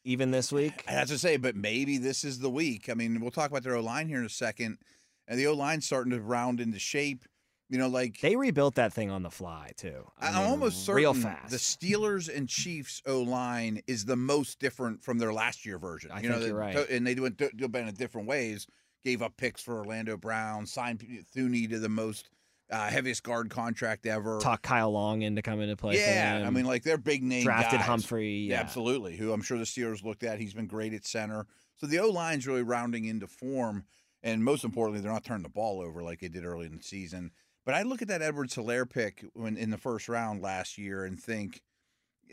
even 0.05 0.31
this 0.31 0.51
week, 0.51 0.83
I 0.87 0.91
have 0.91 1.07
to 1.09 1.17
say, 1.17 1.35
but 1.37 1.55
maybe 1.55 1.97
this 1.97 2.23
is 2.23 2.39
the 2.39 2.49
week. 2.49 2.89
I 2.89 2.93
mean, 2.93 3.19
we'll 3.19 3.31
talk 3.31 3.49
about 3.49 3.63
their 3.63 3.75
O 3.75 3.81
line 3.81 4.07
here 4.07 4.19
in 4.19 4.25
a 4.25 4.29
second. 4.29 4.77
And 5.27 5.37
the 5.39 5.47
O 5.47 5.53
line's 5.53 5.85
starting 5.85 6.11
to 6.11 6.21
round 6.21 6.61
into 6.61 6.79
shape. 6.79 7.25
You 7.67 7.79
know, 7.79 7.87
like 7.87 8.21
They 8.21 8.35
rebuilt 8.35 8.75
that 8.75 8.93
thing 8.93 9.09
on 9.09 9.23
the 9.23 9.31
fly 9.31 9.71
too. 9.75 10.05
I 10.19 10.27
I'm 10.27 10.35
mean, 10.35 10.43
almost 10.43 10.85
certain 10.85 10.97
real 10.97 11.13
fast. 11.15 11.49
the 11.49 11.57
Steelers 11.57 12.33
and 12.33 12.47
Chiefs 12.47 13.01
O 13.07 13.23
line 13.23 13.81
is 13.87 14.05
the 14.05 14.15
most 14.15 14.59
different 14.59 15.03
from 15.03 15.17
their 15.17 15.33
last 15.33 15.65
year 15.65 15.79
version. 15.79 16.11
I 16.11 16.21
you 16.21 16.29
know, 16.29 16.35
think 16.35 16.49
you're 16.49 16.57
right. 16.59 16.89
And 16.89 17.07
they 17.07 17.15
went 17.15 17.37
do 17.37 17.49
in 17.51 17.93
different 17.95 18.27
ways. 18.27 18.67
Gave 19.03 19.23
up 19.23 19.35
picks 19.37 19.61
for 19.63 19.77
Orlando 19.79 20.15
Brown, 20.15 20.67
signed 20.67 20.99
Thuney 21.35 21.67
to 21.69 21.79
the 21.79 21.89
most 21.89 22.29
uh, 22.71 22.89
heaviest 22.89 23.23
guard 23.23 23.49
contract 23.49 24.05
ever. 24.05 24.39
Talk 24.41 24.61
Kyle 24.63 24.91
Long 24.91 25.21
into 25.21 25.41
coming 25.41 25.69
to 25.69 25.75
play. 25.75 25.95
for 25.97 26.01
yeah, 26.01 26.43
I 26.45 26.49
mean, 26.49 26.65
like 26.65 26.83
they're 26.83 26.97
big 26.97 27.23
name 27.23 27.43
drafted 27.43 27.79
guys. 27.79 27.87
Humphrey. 27.87 28.29
Yeah, 28.47 28.55
Yeah, 28.55 28.61
absolutely. 28.61 29.15
Who 29.17 29.31
I'm 29.33 29.41
sure 29.41 29.57
the 29.57 29.63
Steelers 29.65 30.03
looked 30.03 30.23
at. 30.23 30.39
He's 30.39 30.53
been 30.53 30.67
great 30.67 30.93
at 30.93 31.05
center. 31.05 31.45
So 31.77 31.87
the 31.87 31.99
O 31.99 32.09
line's 32.09 32.47
really 32.47 32.63
rounding 32.63 33.05
into 33.05 33.27
form. 33.27 33.85
And 34.23 34.43
most 34.43 34.63
importantly, 34.63 35.01
they're 35.01 35.11
not 35.11 35.23
turning 35.23 35.43
the 35.43 35.49
ball 35.49 35.81
over 35.81 36.01
like 36.01 36.19
they 36.21 36.27
did 36.29 36.45
early 36.45 36.65
in 36.65 36.77
the 36.77 36.83
season. 36.83 37.31
But 37.65 37.75
I 37.75 37.83
look 37.83 38.01
at 38.01 38.07
that 38.07 38.21
Edwards 38.23 38.55
Helaire 38.55 38.89
pick 38.89 39.23
when 39.33 39.57
in 39.57 39.69
the 39.69 39.77
first 39.77 40.09
round 40.09 40.41
last 40.41 40.77
year 40.79 41.05
and 41.05 41.19
think, 41.19 41.61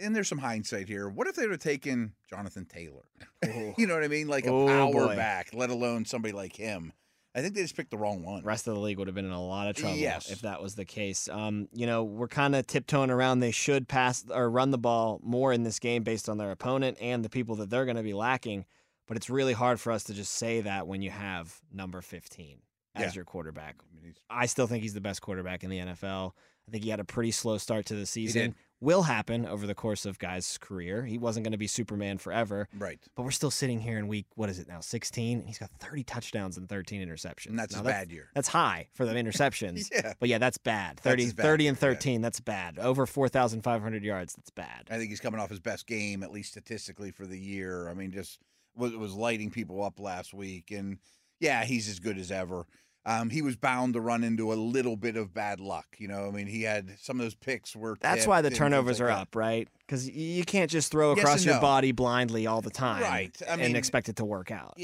and 0.02 0.16
there's 0.16 0.28
some 0.28 0.38
hindsight 0.38 0.88
here. 0.88 1.08
What 1.10 1.26
if 1.26 1.34
they 1.36 1.42
would 1.42 1.50
have 1.52 1.60
taken 1.60 2.14
Jonathan 2.30 2.64
Taylor? 2.64 3.02
You 3.76 3.86
know 3.86 3.94
what 3.94 4.04
I 4.04 4.08
mean? 4.08 4.28
Like 4.28 4.46
a 4.46 4.50
Oh, 4.50 4.66
power 4.66 5.08
boy. 5.08 5.16
back, 5.16 5.48
let 5.52 5.68
alone 5.70 6.04
somebody 6.06 6.32
like 6.32 6.54
him. 6.56 6.92
I 7.34 7.40
think 7.40 7.54
they 7.54 7.62
just 7.62 7.76
picked 7.76 7.90
the 7.90 7.96
wrong 7.96 8.22
one. 8.24 8.42
rest 8.44 8.66
of 8.68 8.74
the 8.74 8.80
league 8.80 8.98
would 8.98 9.08
have 9.08 9.14
been 9.14 9.24
in 9.24 9.30
a 9.32 9.42
lot 9.42 9.68
of 9.68 9.76
trouble 9.76 9.96
Yes. 9.96 10.30
if 10.30 10.42
that 10.42 10.60
was 10.62 10.74
the 10.74 10.84
case. 10.84 11.28
Um, 11.30 11.68
you 11.72 11.86
know, 11.86 12.04
we're 12.04 12.28
kind 12.28 12.54
of 12.54 12.66
tiptoeing 12.66 13.10
around. 13.10 13.40
They 13.40 13.50
should 13.52 13.88
pass 13.88 14.24
or 14.30 14.50
run 14.50 14.70
the 14.70 14.78
ball 14.78 15.18
more 15.22 15.52
in 15.52 15.62
this 15.62 15.78
game 15.78 16.02
based 16.02 16.28
on 16.28 16.36
their 16.36 16.50
opponent 16.50 16.98
and 17.00 17.24
the 17.24 17.30
people 17.30 17.56
that 17.56 17.70
they're 17.70 17.86
going 17.86 17.96
to 17.96 18.02
be 18.02 18.12
lacking. 18.14 18.66
But 19.08 19.16
it's 19.16 19.30
really 19.30 19.54
hard 19.54 19.80
for 19.80 19.92
us 19.92 20.04
to 20.04 20.14
just 20.14 20.32
say 20.34 20.60
that 20.60 20.86
when 20.86 21.00
you 21.02 21.10
have 21.10 21.60
number 21.72 22.00
15 22.02 22.58
as 22.94 23.02
Yeah. 23.02 23.12
your 23.16 23.24
quarterback. 23.24 23.76
I 23.98 24.04
mean, 24.04 24.14
I 24.30 24.46
still 24.46 24.66
think 24.66 24.82
he's 24.82 24.94
the 24.94 25.00
best 25.00 25.22
quarterback 25.22 25.64
in 25.64 25.70
the 25.70 25.78
NFL. 25.78 26.34
I 26.68 26.70
think 26.70 26.84
he 26.84 26.90
had 26.90 27.00
a 27.00 27.04
pretty 27.04 27.32
slow 27.32 27.58
start 27.58 27.86
to 27.86 27.94
the 27.94 28.06
season. 28.06 28.54
Will 28.80 29.02
happen 29.02 29.46
over 29.46 29.64
the 29.66 29.74
course 29.76 30.04
of 30.06 30.18
guys' 30.18 30.58
career. 30.58 31.04
He 31.04 31.16
wasn't 31.18 31.44
going 31.44 31.52
to 31.52 31.58
be 31.58 31.68
Superman 31.68 32.18
forever. 32.18 32.68
Right. 32.76 32.98
But 33.14 33.22
we're 33.22 33.30
still 33.30 33.50
sitting 33.50 33.78
here 33.80 33.96
in 33.96 34.08
week, 34.08 34.26
what 34.34 34.48
is 34.48 34.58
it 34.58 34.66
now, 34.66 34.80
16? 34.80 35.38
And 35.38 35.46
he's 35.48 35.58
got 35.58 35.70
30 35.78 36.02
touchdowns 36.04 36.56
and 36.56 36.68
13 36.68 37.00
interceptions. 37.00 37.46
And 37.46 37.58
that's 37.58 37.74
Now, 37.74 37.80
a 37.82 37.84
bad 37.84 38.10
year. 38.10 38.30
That's 38.34 38.48
high 38.48 38.88
for 38.92 39.06
the 39.06 39.12
interceptions. 39.14 39.88
Yeah. 39.92 40.14
But 40.18 40.28
yeah, 40.28 40.38
that's 40.38 40.58
bad. 40.58 40.98
30, 41.00 41.22
his 41.24 41.34
bad 41.34 41.42
30 41.44 41.66
and 41.68 41.76
yeah. 41.76 41.80
13, 41.80 42.20
that's 42.22 42.40
bad. 42.40 42.78
Over 42.78 43.06
4,500 43.06 44.02
yards, 44.04 44.34
that's 44.34 44.50
bad. 44.50 44.88
I 44.90 44.98
think 44.98 45.10
he's 45.10 45.20
coming 45.20 45.40
off 45.40 45.50
his 45.50 45.60
best 45.60 45.86
game, 45.86 46.22
at 46.24 46.32
least 46.32 46.50
statistically 46.50 47.10
for 47.12 47.26
the 47.26 47.38
year. 47.38 47.88
I 47.88 47.94
mean, 47.94 48.10
just 48.10 48.38
was 48.74 48.94
was 48.96 49.14
lighting 49.14 49.50
people 49.50 49.82
up 49.84 50.00
last 50.00 50.32
week, 50.34 50.70
and 50.72 50.98
yeah, 51.42 51.64
he's 51.64 51.88
as 51.90 51.98
good 51.98 52.16
as 52.16 52.30
ever. 52.30 52.64
Um, 53.04 53.30
he 53.30 53.42
was 53.42 53.56
bound 53.56 53.94
to 53.94 54.00
run 54.00 54.22
into 54.22 54.52
a 54.52 54.54
little 54.54 54.96
bit 54.96 55.16
of 55.16 55.34
bad 55.34 55.58
luck, 55.58 55.96
you 55.98 56.06
know. 56.06 56.28
I 56.28 56.30
mean, 56.30 56.46
he 56.46 56.62
had 56.62 56.96
some 57.00 57.18
of 57.18 57.24
those 57.26 57.34
picks 57.34 57.74
were. 57.74 57.96
That's 58.00 58.28
why 58.28 58.42
the 58.42 58.46
and 58.46 58.56
turnovers 58.56 59.00
like 59.00 59.06
are 59.06 59.12
that. 59.12 59.20
up, 59.22 59.34
right? 59.34 59.66
Because 59.80 60.08
you 60.08 60.44
can't 60.44 60.70
just 60.70 60.92
throw 60.92 61.10
across 61.10 61.38
and 61.38 61.46
your 61.46 61.54
no. 61.56 61.60
body 61.60 61.90
blindly 61.90 62.46
all 62.46 62.60
the 62.60 62.70
time 62.70 63.02
Right. 63.02 63.36
I 63.48 63.54
and 63.54 63.60
mean- 63.62 63.74
expect 63.76 64.08
it 64.08 64.14
to 64.16 64.24
work 64.24 64.52
out. 64.52 64.78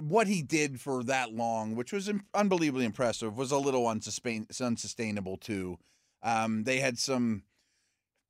What 0.00 0.28
he 0.28 0.40
did 0.42 0.80
for 0.80 1.02
that 1.04 1.32
long, 1.32 1.74
which 1.74 1.92
was 1.92 2.08
unbelievably 2.32 2.84
impressive, 2.84 3.36
was 3.36 3.50
a 3.50 3.58
little 3.58 3.90
unsustain- 3.90 4.46
unsustainable 4.60 5.36
too. 5.36 5.78
Um, 6.22 6.62
they 6.62 6.78
had 6.78 6.96
some 6.96 7.42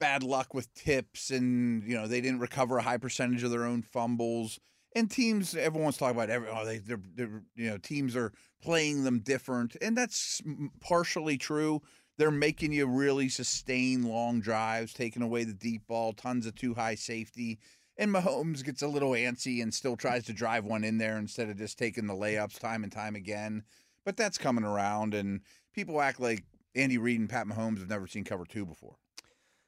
bad 0.00 0.22
luck 0.22 0.54
with 0.54 0.72
tips, 0.74 1.30
and 1.30 1.82
you 1.84 1.94
know 1.96 2.06
they 2.06 2.22
didn't 2.22 2.40
recover 2.40 2.78
a 2.78 2.82
high 2.82 2.98
percentage 2.98 3.42
of 3.42 3.50
their 3.50 3.64
own 3.64 3.82
fumbles. 3.82 4.58
And 4.96 5.10
teams, 5.10 5.54
everyone's 5.54 5.98
talking 5.98 6.16
about 6.16 6.30
every, 6.30 6.48
oh, 6.48 6.64
they, 6.64 6.78
they're, 6.78 6.98
they're, 7.14 7.42
you 7.54 7.68
know, 7.68 7.76
teams 7.76 8.16
are 8.16 8.32
playing 8.62 9.04
them 9.04 9.18
different, 9.18 9.76
and 9.82 9.94
that's 9.94 10.40
partially 10.80 11.36
true. 11.36 11.82
They're 12.16 12.30
making 12.30 12.72
you 12.72 12.86
really 12.86 13.28
sustain 13.28 14.04
long 14.04 14.40
drives, 14.40 14.94
taking 14.94 15.20
away 15.20 15.44
the 15.44 15.52
deep 15.52 15.86
ball, 15.86 16.14
tons 16.14 16.46
of 16.46 16.54
too 16.54 16.72
high 16.72 16.94
safety. 16.94 17.58
And 17.98 18.10
Mahomes 18.10 18.64
gets 18.64 18.80
a 18.80 18.88
little 18.88 19.10
antsy 19.10 19.62
and 19.62 19.74
still 19.74 19.96
tries 19.96 20.24
to 20.24 20.32
drive 20.32 20.64
one 20.64 20.82
in 20.82 20.96
there 20.96 21.18
instead 21.18 21.50
of 21.50 21.58
just 21.58 21.78
taking 21.78 22.06
the 22.06 22.14
layups 22.14 22.58
time 22.58 22.82
and 22.82 22.90
time 22.90 23.16
again. 23.16 23.64
But 24.06 24.16
that's 24.16 24.38
coming 24.38 24.64
around, 24.64 25.12
and 25.12 25.42
people 25.74 26.00
act 26.00 26.20
like 26.20 26.44
Andy 26.74 26.96
Reid 26.96 27.20
and 27.20 27.28
Pat 27.28 27.46
Mahomes 27.46 27.80
have 27.80 27.90
never 27.90 28.06
seen 28.06 28.24
cover 28.24 28.46
two 28.46 28.64
before. 28.64 28.96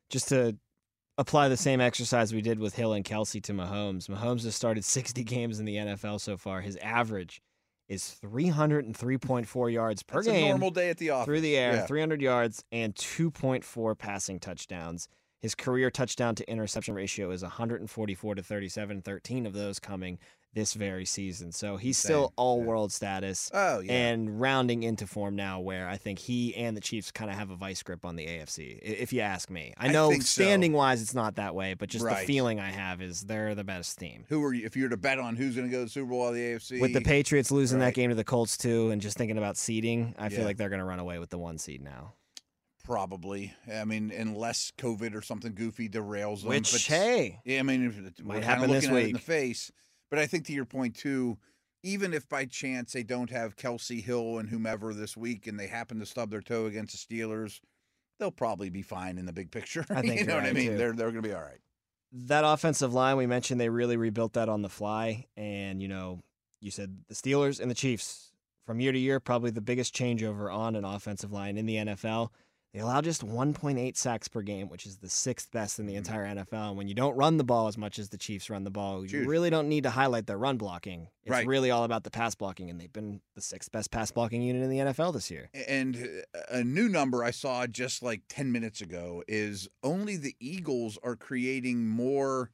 Just 0.08 0.30
to 0.30 0.56
apply 1.18 1.48
the 1.48 1.56
same 1.56 1.80
exercise 1.80 2.32
we 2.32 2.40
did 2.40 2.58
with 2.58 2.75
Hill 2.76 2.92
and 2.94 3.04
Kelce 3.04 3.42
to 3.42 3.52
Mahomes. 3.52 4.08
Mahomes 4.08 4.44
has 4.44 4.54
started 4.56 4.84
60 4.84 5.22
games 5.25 5.58
in 5.58 5.66
the 5.66 5.76
NFL 5.76 6.20
so 6.20 6.37
far. 6.37 6.60
His 6.62 6.76
average 6.76 7.42
is 7.88 8.16
303.4 8.22 9.72
yards 9.72 10.02
per 10.02 10.18
That's 10.22 10.28
game. 10.28 10.44
a 10.46 10.48
normal 10.50 10.70
day 10.70 10.90
at 10.90 10.98
the 10.98 11.10
office. 11.10 11.26
through 11.26 11.40
the 11.40 11.56
air, 11.56 11.75
Yeah. 11.76 11.87
300 11.87 12.20
yards, 12.22 12.64
and 12.72 12.94
2.4 12.94 13.94
passing 13.98 14.38
touchdowns. 14.40 15.08
His 15.40 15.54
career 15.54 15.90
touchdown 15.90 16.34
to 16.37 16.50
interception 16.50 16.94
ratio 16.94 17.30
is 17.30 17.42
144 17.42 18.34
to 18.34 18.42
37, 18.42 19.02
13 19.02 19.46
of 19.46 19.52
those 19.52 19.78
coming 19.78 20.18
this 20.59 20.75
very 20.75 21.05
season. 21.05 21.53
So 21.53 21.77
he's 21.77 21.97
still 21.97 22.33
all 22.37 22.59
Yeah. 22.59 22.65
world 22.65 22.93
status 22.93 23.50
Oh 23.55 23.79
yeah. 23.81 23.93
and 23.93 24.41
rounding 24.41 24.83
into 24.83 25.07
form 25.07 25.37
now 25.37 25.61
where 25.61 25.88
I 25.88 25.97
think 25.97 26.19
he 26.19 26.55
and 26.57 26.77
the 26.77 26.81
Chiefs 26.81 27.11
kind 27.12 27.31
of 27.31 27.37
have 27.37 27.50
a 27.50 27.57
vice 27.57 27.83
grip 27.83 28.05
on 28.05 28.17
the 28.17 28.27
AFC, 28.27 28.79
if 28.83 29.12
you 29.12 29.21
ask 29.21 29.49
me. 29.50 29.73
I 29.79 29.88
I 29.88 29.93
know 29.93 30.12
so. 30.12 30.21
standing 30.21 30.73
wise 30.73 31.00
it's 31.00 31.15
not 31.15 31.37
that 31.37 31.55
way, 31.55 31.75
but 31.75 31.88
just 31.88 32.05
the 32.05 32.15
feeling 32.27 32.59
I 32.61 32.71
have 32.71 33.00
is 33.00 33.23
they're 33.23 33.55
the 33.55 33.65
best 33.65 33.99
team. 33.99 34.25
Who 34.29 34.43
are 34.45 34.53
you? 34.53 34.67
If 34.67 34.77
you 34.77 34.83
were 34.83 34.88
to 34.91 34.97
bet 34.97 35.19
on 35.19 35.37
who's 35.37 35.55
going 35.55 35.69
to 35.69 35.73
go 35.73 35.79
to 35.79 35.85
the 35.85 35.91
Super 35.91 36.11
Bowl 36.11 36.29
of 36.29 36.35
the 36.35 36.41
AFC, 36.41 36.81
With 36.81 36.93
the 36.93 37.00
Patriots 37.00 37.50
losing 37.50 37.79
Right. 37.79 37.87
that 37.87 37.95
game 37.95 38.11
to 38.11 38.17
the 38.17 38.25
Colts 38.25 38.57
too, 38.57 38.91
and 38.91 39.00
just 39.00 39.17
thinking 39.17 39.38
about 39.38 39.57
seeding, 39.57 40.15
I 40.19 40.29
feel 40.29 40.45
like 40.45 40.57
they're 40.57 40.69
going 40.69 40.81
to 40.81 40.85
run 40.85 40.99
away 40.99 41.19
with 41.19 41.31
the 41.31 41.38
one 41.38 41.59
seed 41.59 41.83
now. 41.83 42.15
probably. 42.85 43.53
I 43.71 43.85
mean, 43.85 44.11
unless 44.11 44.73
COVID 44.79 45.15
or 45.15 45.21
something 45.21 45.53
goofy 45.55 45.88
derails 45.91 46.41
them. 46.41 46.49
Which 46.49 46.73
but- 46.73 46.81
hey, 46.83 47.41
Yeah, 47.45 47.61
I 47.61 47.62
mean, 47.62 48.12
Might 48.23 48.45
happen 48.45 48.71
this 48.71 48.85
it 48.85 48.88
in 48.88 48.95
the 48.95 49.03
week. 49.12 49.19
face. 49.19 49.71
But 50.11 50.19
I 50.19 50.27
think 50.27 50.47
to 50.47 50.53
your 50.53 50.65
point 50.65 50.97
too, 50.97 51.38
even 51.83 52.12
if 52.12 52.29
by 52.29 52.45
chance 52.45 52.93
they 52.93 53.03
don't 53.03 53.31
have 53.31 53.57
Kelce 53.57 54.03
Hill 54.03 54.38
and 54.38 54.49
whomever 54.49 54.93
this 54.93 55.17
week, 55.17 55.47
and 55.47 55.59
they 55.59 55.67
happen 55.67 55.99
to 56.00 56.07
stub 56.07 56.31
their 56.31 56.41
toe 56.41 56.67
against 56.67 57.09
the 57.09 57.17
Steelers, 57.17 57.61
they'll 58.19 58.31
probably 58.31 58.71
be 58.71 58.83
fine 58.83 59.19
in 59.19 59.27
the 59.27 59.33
big 59.33 59.50
picture. 59.50 59.85
I 59.91 60.00
think 60.03 60.21
you 60.21 60.27
know 60.27 60.37
what 60.37 60.45
I 60.45 60.53
mean. 60.53 60.73
too. 60.73 60.77
They're 60.77 60.93
they're 60.93 61.11
going 61.11 61.23
to 61.23 61.29
be 61.29 61.35
all 61.35 61.43
right. 61.43 61.61
that 62.12 62.45
offensive 62.45 62.95
line 62.95 63.17
we 63.17 63.27
mentioned 63.27 63.61
they 63.61 63.69
really 63.69 63.97
rebuilt 63.97 64.33
that 64.33 64.49
on 64.49 64.62
the 64.62 64.69
fly 64.69 65.27
and 65.37 65.83
you 65.83 65.88
know 65.88 66.23
you 66.61 66.71
said 66.71 66.99
the 67.09 67.15
Steelers 67.15 67.61
and 67.61 67.71
the 67.71 67.75
Chiefs 67.75 68.33
from 68.67 68.81
year 68.81 68.93
to 68.93 68.99
year 68.99 69.21
probably 69.21 69.50
the 69.50 69.61
biggest 69.61 69.95
changeover 69.95 70.53
on 70.53 70.75
an 70.75 70.85
offensive 70.85 71.33
line 71.33 71.57
in 71.57 71.67
the 71.67 71.77
NFL 71.77 72.31
they 72.75 72.80
allow 72.80 73.00
just 73.00 73.22
1.8 73.25 73.96
sacks 73.96 74.28
per 74.28 74.42
game 74.42 74.68
which 74.68 74.84
is 74.87 74.98
the 74.98 75.08
sixth 75.08 75.50
best 75.50 75.78
in 75.78 75.87
the 75.87 75.94
Mhm. 75.94 75.98
entire 75.98 76.25
NFL 76.26 76.68
and 76.68 76.76
when 76.76 76.87
you 76.88 76.94
don't 76.94 77.16
run 77.16 77.37
the 77.38 77.44
ball 77.44 77.66
as 77.68 77.78
much 77.78 77.98
as 77.98 78.10
the 78.10 78.18
Chiefs 78.18 78.50
run 78.50 78.64
the 78.64 78.70
ball 78.70 79.04
you 79.06 79.26
really 79.26 79.50
don't 79.50 79.68
need 79.68 79.84
to 79.84 79.90
highlight 79.90 80.26
their 80.26 80.38
run 80.38 80.56
blocking 80.58 81.08
it's 81.25 81.30
Right. 81.30 81.46
really 81.46 81.70
all 81.70 81.84
about 81.84 82.04
the 82.04 82.10
pass 82.10 82.34
blocking 82.34 82.68
and 82.70 82.80
they've 82.80 82.92
been 82.92 83.20
the 83.34 83.40
sixth 83.42 83.72
best 83.72 83.90
pass 83.90 84.10
blocking 84.10 84.42
unit 84.42 84.62
in 84.62 84.70
the 84.70 84.78
NFL 84.80 85.12
this 85.12 85.30
year 85.30 85.50
And 85.54 85.96
uh, 86.34 86.38
a 86.50 86.62
new 86.64 86.88
number 86.88 87.25
I 87.25 87.30
saw 87.30 87.66
just 87.66 88.02
like 88.02 88.22
10 88.28 88.52
minutes 88.52 88.80
ago 88.80 89.22
is 89.26 89.68
only 89.82 90.16
the 90.16 90.37
Eagles 90.38 90.98
are 91.02 91.16
creating 91.16 91.88
more 91.88 92.50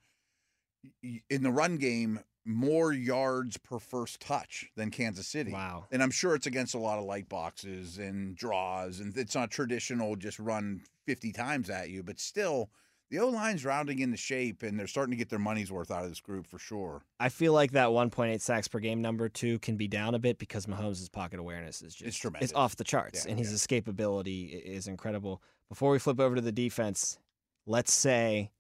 in 1.31 1.43
the 1.43 1.51
run 1.51 1.77
game, 1.79 2.21
more 2.45 2.93
yards 2.93 3.57
per 3.57 3.79
first 3.79 4.21
touch 4.21 4.71
than 4.77 4.91
Kansas 4.91 5.27
City. 5.27 5.53
wow 5.53 5.87
And 5.91 6.03
I'm 6.03 6.11
sure 6.11 6.35
it's 6.35 6.47
against 6.47 6.75
a 6.75 6.79
lot 6.79 6.99
of 6.99 7.05
light 7.05 7.29
boxes 7.29 7.99
and 7.99 8.37
draws, 8.37 9.01
and 9.01 9.17
it's 9.17 9.35
not 9.35 9.51
traditional 9.51 10.17
just 10.17 10.39
run 10.39 10.83
50 11.07 11.33
times 11.33 11.71
at 11.71 11.91
you, 11.91 12.03
but 12.03 12.21
still, 12.21 12.71
the 13.11 13.19
O 13.21 13.29
line's 13.29 13.65
rounding 13.65 14.01
into 14.01 14.17
shape, 14.17 14.63
and 14.63 14.79
they're 14.79 14.87
starting 14.87 15.13
to 15.13 15.17
get 15.17 15.29
their 15.29 15.39
money's 15.39 15.71
worth 15.71 15.91
out 15.91 16.05
of 16.05 16.09
this 16.09 16.21
group 16.21 16.47
for 16.47 16.59
sure. 16.59 17.03
I 17.21 17.29
feel 17.29 17.53
like 17.53 17.73
that 17.73 17.89
1.8 17.89 18.41
sacks 18.41 18.67
per 18.67 18.79
game 18.79 19.03
number 19.03 19.29
two 19.29 19.59
can 19.61 19.77
be 19.77 19.87
down 19.89 20.15
a 20.15 20.19
bit 20.19 20.39
because 20.39 20.67
Mahomes' 20.67 21.11
pocket 21.13 21.39
awareness 21.39 21.83
is 21.83 21.95
just 21.95 22.21
tremendous. 22.21 22.51
It's 22.51 22.57
off 22.57 22.77
the 22.77 22.85
charts, 22.85 23.25
Yeah, 23.25 23.31
and 23.31 23.39
his 23.39 23.53
escapability 23.53 24.61
is 24.61 24.89
incredible. 24.89 25.43
Before 25.69 25.91
we 25.91 25.99
flip 25.99 26.19
over 26.19 26.35
to 26.35 26.41
the 26.41 26.53
defense, 26.53 27.19
let's 27.67 27.93
say 27.93 28.51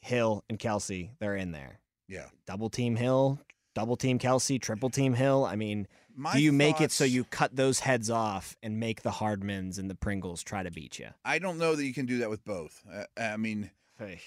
Hill 0.00 0.44
and 0.48 0.58
Kelce 0.58 1.10
they're 1.20 1.36
in 1.36 1.52
there. 1.52 1.80
Yeah. 2.10 2.26
Double 2.46 2.68
team 2.68 2.96
Hill, 2.96 3.38
double 3.74 3.96
team 3.96 4.18
Kelce, 4.18 4.60
triple 4.60 4.90
team 4.90 5.14
Hill. 5.14 5.44
I 5.46 5.56
mean, 5.56 5.86
My 6.16 6.34
do 6.34 6.42
you 6.42 6.52
make 6.52 6.80
it 6.80 6.90
so 6.92 7.04
you 7.04 7.24
cut 7.24 7.54
those 7.56 7.78
heads 7.80 8.10
off 8.10 8.56
and 8.62 8.78
make 8.80 9.02
the 9.02 9.10
Hardmans 9.10 9.78
and 9.78 9.88
the 9.88 9.94
Pringles 9.94 10.42
try 10.42 10.62
to 10.62 10.70
beat 10.70 10.98
you? 10.98 11.08
I 11.24 11.38
don't 11.38 11.56
know 11.56 11.76
that 11.76 11.84
you 11.86 11.94
can 11.94 12.04
do 12.06 12.18
that 12.18 12.28
with 12.28 12.44
both. 12.44 12.82
Uh, 12.92 13.04
I 13.16 13.36
mean, 13.36 13.70
Hey. 13.98 14.20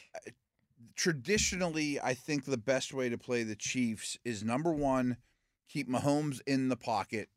traditionally, 0.95 1.99
I 1.99 2.13
think 2.13 2.45
the 2.45 2.57
best 2.57 2.93
way 2.93 3.09
to 3.09 3.17
play 3.17 3.43
the 3.43 3.55
Chiefs 3.55 4.17
is 4.23 4.43
number 4.43 4.71
one, 4.71 5.17
keep 5.69 5.89
Mahomes 5.89 6.39
in 6.47 6.69
the 6.69 6.77
pocket, 6.77 7.29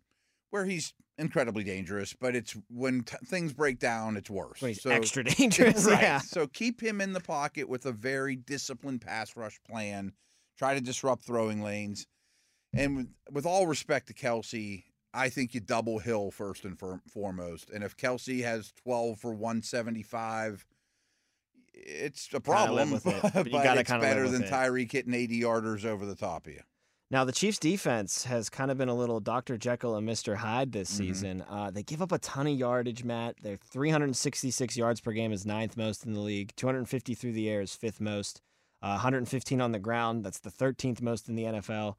where 0.51 0.65
he's 0.67 0.93
incredibly 1.19 1.65
dangerous. 1.65 2.13
But 2.19 2.37
it's 2.37 2.57
when 2.69 3.03
t- 3.05 3.17
things 3.25 3.53
break 3.53 3.79
down, 3.79 4.17
it's 4.17 4.31
worse. 4.31 4.61
He's 4.61 4.83
So- 4.83 4.91
extra 4.91 5.25
dangerous. 5.37 5.87
right. 5.87 6.03
Yeah. 6.03 6.19
So 6.21 6.47
keep 6.47 6.81
him 6.83 7.01
in 7.01 7.15
the 7.15 7.21
pocket 7.21 7.69
with 7.69 7.87
a 7.87 7.93
very 7.93 8.37
disciplined 8.37 9.01
pass 9.01 9.35
rush 9.37 9.59
plan. 9.69 10.13
Try 10.59 10.75
to 10.75 10.81
disrupt 10.81 11.25
throwing 11.25 11.63
lanes. 11.63 12.07
And 12.75 12.97
with, 12.97 13.09
with 13.31 13.47
all 13.47 13.67
respect 13.67 14.09
to 14.09 14.15
Kelce, 14.15 14.85
I 15.15 15.29
think 15.29 15.55
you 15.55 15.61
double 15.61 15.99
Hill 15.99 16.31
first 16.31 16.65
and 16.65 16.79
foremost. 17.11 17.71
And 17.71 17.83
if 17.83 17.97
Kelce 17.97 18.43
has 18.45 18.73
12 18.85 19.19
for 19.19 19.33
175, 19.33 20.67
it's 21.73 22.29
a 22.33 22.41
problem. 22.41 22.93
It, 22.95 23.03
but, 23.05 23.33
but 23.51 23.79
it's 23.79 23.91
better 23.91 24.29
than 24.29 24.43
Tyreek 24.43 24.93
hitting 24.93 25.15
80 25.15 25.41
yarders 25.41 25.85
over 25.85 26.05
the 26.05 26.15
top 26.17 26.47
of 26.47 26.53
you. 26.53 26.61
Now 27.09 27.25
the 27.25 27.33
Chiefs' 27.33 27.59
defense 27.61 28.25
has 28.25 28.51
kind 28.51 28.69
of 28.71 28.79
been 28.79 28.89
a 28.89 28.95
little 28.95 29.21
Dr. 29.21 29.57
Jekyll 29.57 29.95
and 29.95 30.09
Mr. 30.09 30.35
Hyde 30.35 30.73
this 30.73 30.93
Mhm. 30.93 30.97
season. 30.97 31.43
Uh, 31.49 31.71
they 31.71 31.85
give 31.85 32.03
up 32.03 32.11
a 32.11 32.19
ton 32.19 32.49
of 32.49 32.59
yardage, 32.59 33.05
Matt. 33.05 33.37
Their 33.43 33.57
366 33.57 34.77
yards 34.77 35.01
per 35.01 35.13
game 35.13 35.31
is 35.33 35.47
ninth 35.47 35.77
most 35.77 36.05
in 36.05 36.15
the 36.15 36.21
league. 36.21 36.53
250 36.57 37.15
through 37.15 37.33
the 37.33 37.49
air 37.49 37.61
is 37.61 37.75
fifth 37.77 38.01
most. 38.01 38.43
Uh, 38.87 38.91
115 38.91 39.61
on 39.61 39.73
the 39.73 39.79
ground. 39.81 40.25
That's 40.25 40.39
the 40.39 40.51
13th 40.51 41.03
most 41.03 41.29
in 41.29 41.35
the 41.35 41.43
NFL. 41.45 41.97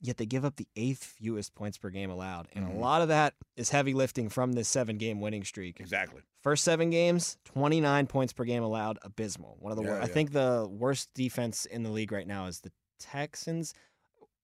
Yet 0.00 0.16
they 0.16 0.24
give 0.26 0.44
up 0.46 0.56
the 0.56 0.68
eighth 0.76 1.02
fewest 1.04 1.54
points 1.54 1.76
per 1.78 1.90
game 1.90 2.10
allowed, 2.10 2.48
and 2.54 2.66
Mhm. 2.66 2.74
a 2.76 2.78
lot 2.78 3.02
of 3.02 3.08
that 3.08 3.34
is 3.56 3.70
heavy 3.70 3.92
lifting 3.94 4.28
from 4.30 4.52
this 4.52 4.68
seven-game 4.68 5.20
winning 5.20 5.44
streak. 5.44 5.78
Exactly. 5.80 6.22
First 6.42 6.64
seven 6.64 6.90
games, 6.90 7.36
29 7.44 8.06
points 8.06 8.32
per 8.32 8.44
game 8.44 8.62
allowed, 8.62 8.98
abysmal. 9.02 9.56
One 9.60 9.72
of 9.72 9.76
the 9.76 9.84
Yeah, 9.84 9.90
wor- 9.92 10.02
I 10.02 10.06
think 10.06 10.32
the 10.32 10.66
worst 10.70 11.12
defense 11.14 11.64
in 11.66 11.82
the 11.82 11.90
league 11.90 12.12
right 12.12 12.26
now 12.26 12.46
is 12.46 12.60
the 12.60 12.72
Texans. 12.98 13.74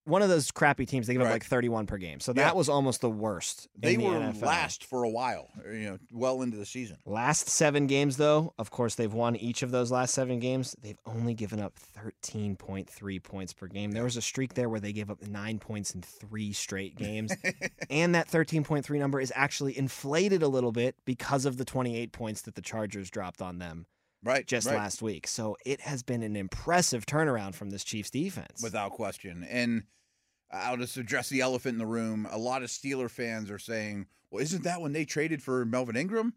One 0.05 0.21
of 0.23 0.29
those 0.29 0.51
crappy 0.51 0.85
teams, 0.85 1.07
they 1.07 1.13
give 1.13 1.23
up 1.23 1.29
like 1.31 1.45
31 1.45 1.87
per 1.87 1.97
game. 1.97 2.19
So 2.19 2.33
Yeah. 2.35 2.45
that 2.45 2.57
was 2.57 2.69
almost 2.69 3.01
the 3.03 3.11
worst. 3.11 3.69
They 3.79 3.95
in 3.95 4.01
the 4.01 4.07
were 4.07 4.15
NFL. 4.17 4.43
last 4.47 4.85
for 4.85 5.05
a 5.05 5.09
while, 5.09 5.49
you 5.65 5.81
know, 5.91 5.99
well 6.13 6.43
into 6.43 6.57
the 6.57 6.67
season. 6.67 6.97
Last 7.07 7.49
seven 7.49 7.87
games, 7.87 8.17
though, 8.17 8.53
of 8.59 8.71
course, 8.71 8.97
they've 8.97 9.13
won 9.13 9.37
each 9.37 9.63
of 9.63 9.71
those 9.71 9.93
last 9.93 10.13
seven 10.15 10.41
games. 10.41 10.75
They've 10.83 10.99
only 11.07 11.35
given 11.35 11.61
up 11.61 11.75
13.3 11.97 13.23
points 13.23 13.53
per 13.53 13.67
game. 13.69 13.93
There 13.93 14.05
was 14.05 14.17
a 14.17 14.23
streak 14.23 14.55
there 14.55 14.69
where 14.69 14.81
they 14.81 14.93
gave 14.93 15.11
up 15.11 15.23
nine 15.27 15.59
points 15.59 15.95
in 15.95 16.03
three 16.03 16.53
straight 16.53 16.97
games. 16.97 17.33
and 17.91 18.15
that 18.15 18.29
13.3 18.29 18.99
number 18.99 19.21
is 19.21 19.33
actually 19.37 19.77
inflated 19.77 20.43
a 20.43 20.49
little 20.49 20.73
bit 20.73 20.97
because 21.05 21.45
of 21.45 21.57
the 21.57 21.65
28 21.65 22.13
points 22.13 22.43
that 22.43 22.55
the 22.55 22.63
Chargers 22.63 23.11
dropped 23.11 23.41
on 23.43 23.59
them 23.59 23.87
Right. 24.25 24.47
just 24.47 24.67
right. 24.67 24.77
last 24.77 25.03
week. 25.03 25.27
So 25.27 25.57
it 25.65 25.81
has 25.81 26.03
been 26.03 26.23
an 26.23 26.37
impressive 26.37 27.07
turnaround 27.07 27.55
from 27.55 27.71
this 27.71 27.85
Chiefs 27.85 28.11
defense. 28.11 28.63
Without 28.63 28.93
question. 28.93 29.47
And 29.49 29.85
I'll 30.51 30.77
just 30.77 30.97
address 30.97 31.29
the 31.29 31.41
elephant 31.41 31.75
in 31.75 31.79
the 31.79 31.87
room. 31.87 32.29
A 32.31 32.39
lot 32.39 32.63
of 32.63 32.69
Steeler 32.69 33.11
fans 33.11 33.51
are 33.51 33.59
saying, 33.59 34.07
well, 34.31 34.43
isn't 34.43 34.65
that 34.65 34.81
when 34.81 34.93
they 34.93 35.05
traded 35.05 35.43
for 35.43 35.65
Melvin 35.65 35.97
Ingram? 35.97 36.35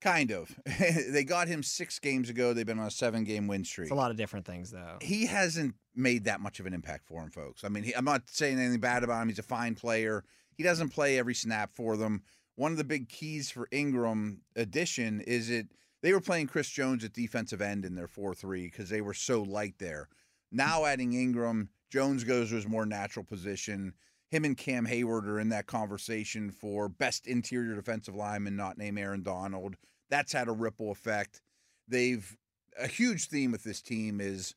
Kind 0.00 0.30
of. 0.30 0.54
they 1.10 1.24
got 1.24 1.48
him 1.48 1.62
six 1.62 1.98
games 1.98 2.30
ago. 2.30 2.52
They've 2.52 2.66
been 2.66 2.78
on 2.78 2.86
a 2.86 2.90
seven 2.90 3.24
game 3.24 3.46
win 3.48 3.64
streak. 3.64 3.86
it's 3.86 3.92
a 3.92 3.96
lot 3.96 4.10
of 4.10 4.16
different 4.16 4.46
things, 4.46 4.70
though. 4.70 4.98
he 5.00 5.26
hasn't 5.26 5.74
made 5.94 6.24
that 6.24 6.40
much 6.40 6.60
of 6.60 6.66
an 6.66 6.74
impact 6.74 7.06
for 7.06 7.22
him, 7.22 7.30
folks. 7.30 7.64
I 7.64 7.68
mean, 7.68 7.84
he, 7.84 7.94
I'm 7.94 8.04
not 8.04 8.22
saying 8.26 8.58
anything 8.58 8.80
bad 8.80 9.02
about 9.02 9.22
him. 9.22 9.28
He's 9.28 9.38
a 9.38 9.44
fine 9.44 9.74
player. 9.74 10.24
He 10.56 10.62
doesn't 10.62 10.90
play 10.90 11.18
every 11.18 11.34
snap 11.34 11.74
for 11.74 11.96
them. 11.96 12.22
One 12.56 12.72
of 12.72 12.78
the 12.78 12.84
big 12.84 13.08
keys 13.08 13.50
for 13.50 13.66
Ingram 13.72 14.42
addition 14.54 15.20
is 15.20 15.50
it 15.50 15.68
they 16.04 16.12
were 16.12 16.20
playing 16.20 16.48
Chris 16.48 16.68
Jones 16.68 17.02
at 17.02 17.14
defensive 17.14 17.62
end 17.62 17.86
in 17.86 17.94
their 17.94 18.06
4-3 18.06 18.64
because 18.64 18.90
they 18.90 19.00
were 19.00 19.14
so 19.14 19.40
light 19.40 19.76
there. 19.78 20.10
Now 20.52 20.84
adding 20.84 21.14
Ingram, 21.14 21.70
Jones 21.90 22.24
goes 22.24 22.50
to 22.50 22.56
his 22.56 22.68
more 22.68 22.84
natural 22.84 23.24
position. 23.24 23.94
Him 24.30 24.44
and 24.44 24.54
Cam 24.54 24.86
Heyward 24.86 25.26
are 25.26 25.40
in 25.40 25.48
that 25.48 25.66
conversation 25.66 26.50
for 26.50 26.90
best 26.90 27.26
interior 27.26 27.74
defensive 27.74 28.14
lineman, 28.14 28.54
not 28.54 28.76
named 28.76 28.98
Aaron 28.98 29.22
Donald. 29.22 29.76
That's 30.10 30.34
had 30.34 30.48
a 30.48 30.52
ripple 30.52 30.90
effect. 30.90 31.40
They've 31.88 32.36
a 32.78 32.86
huge 32.86 33.28
theme 33.28 33.50
with 33.50 33.64
this 33.64 33.80
team 33.80 34.20
is 34.20 34.54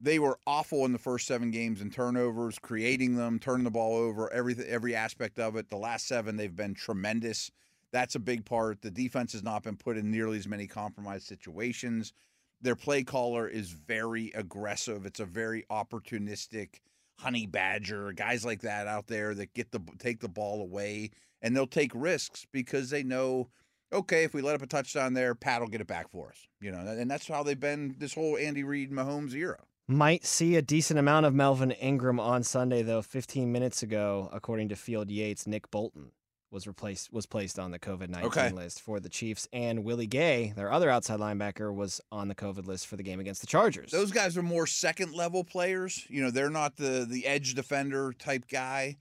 they 0.00 0.18
were 0.18 0.38
awful 0.46 0.86
in 0.86 0.94
the 0.94 0.98
first 0.98 1.26
seven 1.26 1.50
games 1.50 1.82
in 1.82 1.90
turnovers, 1.90 2.58
creating 2.58 3.16
them, 3.16 3.38
turning 3.38 3.64
the 3.64 3.70
ball 3.70 3.94
over, 3.94 4.32
every 4.32 4.56
every 4.66 4.94
aspect 4.94 5.38
of 5.38 5.54
it. 5.54 5.68
The 5.68 5.76
last 5.76 6.08
seven, 6.08 6.38
they've 6.38 6.56
been 6.56 6.72
tremendous. 6.72 7.50
That's 7.92 8.14
a 8.14 8.20
big 8.20 8.44
part. 8.44 8.82
The 8.82 8.90
defense 8.90 9.32
has 9.32 9.42
not 9.42 9.62
been 9.62 9.76
put 9.76 9.96
in 9.96 10.10
nearly 10.10 10.38
as 10.38 10.48
many 10.48 10.66
compromised 10.66 11.26
situations. 11.26 12.12
Their 12.60 12.76
play 12.76 13.02
caller 13.04 13.48
is 13.48 13.70
very 13.70 14.32
aggressive. 14.34 15.06
It's 15.06 15.20
a 15.20 15.24
very 15.24 15.64
opportunistic 15.70 16.80
honey 17.18 17.46
badger, 17.46 18.12
guys 18.12 18.44
like 18.44 18.62
that 18.62 18.86
out 18.86 19.06
there 19.06 19.34
that 19.34 19.54
get 19.54 19.72
the 19.72 19.80
take 19.98 20.20
the 20.20 20.28
ball 20.28 20.60
away 20.60 21.10
and 21.42 21.54
they'll 21.54 21.66
take 21.66 21.92
risks 21.94 22.46
because 22.52 22.90
they 22.90 23.02
know 23.02 23.48
okay, 23.92 24.24
if 24.24 24.34
we 24.34 24.42
let 24.42 24.54
up 24.54 24.60
a 24.60 24.66
touchdown 24.66 25.14
there, 25.14 25.34
Pat 25.34 25.62
will 25.62 25.68
get 25.68 25.80
it 25.80 25.86
back 25.86 26.10
for 26.10 26.28
us. 26.28 26.46
You 26.60 26.70
know, 26.70 26.78
and 26.78 27.10
that's 27.10 27.26
how 27.26 27.42
they've 27.42 27.58
been 27.58 27.96
this 27.98 28.14
whole 28.14 28.36
Andy 28.36 28.62
Reid 28.62 28.90
Mahomes 28.90 29.34
era. 29.34 29.60
Might 29.86 30.26
see 30.26 30.56
a 30.56 30.62
decent 30.62 30.98
amount 30.98 31.24
of 31.24 31.34
Melvin 31.34 31.70
Ingram 31.70 32.20
on 32.20 32.42
Sunday, 32.42 32.82
though. 32.82 33.00
15 33.00 33.50
minutes 33.50 33.82
ago, 33.82 34.28
according 34.30 34.68
to 34.68 34.76
Field 34.76 35.10
Yates, 35.10 35.46
Nick 35.46 35.70
Bolton 35.70 36.10
was 36.50 36.66
replaced 36.66 37.12
was 37.12 37.26
placed 37.26 37.58
on 37.58 37.70
the 37.70 37.78
COVID 37.78 38.08
19 38.08 38.24
Okay. 38.26 38.50
list 38.50 38.80
for 38.80 39.00
the 39.00 39.08
Chiefs, 39.08 39.46
and 39.52 39.84
Willie 39.84 40.06
Gay, 40.06 40.52
their 40.56 40.72
other 40.72 40.88
outside 40.90 41.20
linebacker, 41.20 41.74
was 41.74 42.00
on 42.10 42.28
the 42.28 42.34
COVID 42.34 42.66
list 42.66 42.86
for 42.86 42.96
the 42.96 43.02
game 43.02 43.20
against 43.20 43.40
the 43.40 43.46
Chargers. 43.46 43.90
Those 43.90 44.10
guys 44.12 44.36
are 44.36 44.42
more 44.42 44.66
second 44.66 45.12
level 45.14 45.44
players. 45.44 46.06
You 46.08 46.22
know, 46.22 46.30
they're 46.30 46.50
not 46.50 46.76
the 46.76 47.06
the 47.08 47.26
edge 47.26 47.54
defender 47.54 48.12
type 48.18 48.46
guy, 48.50 48.96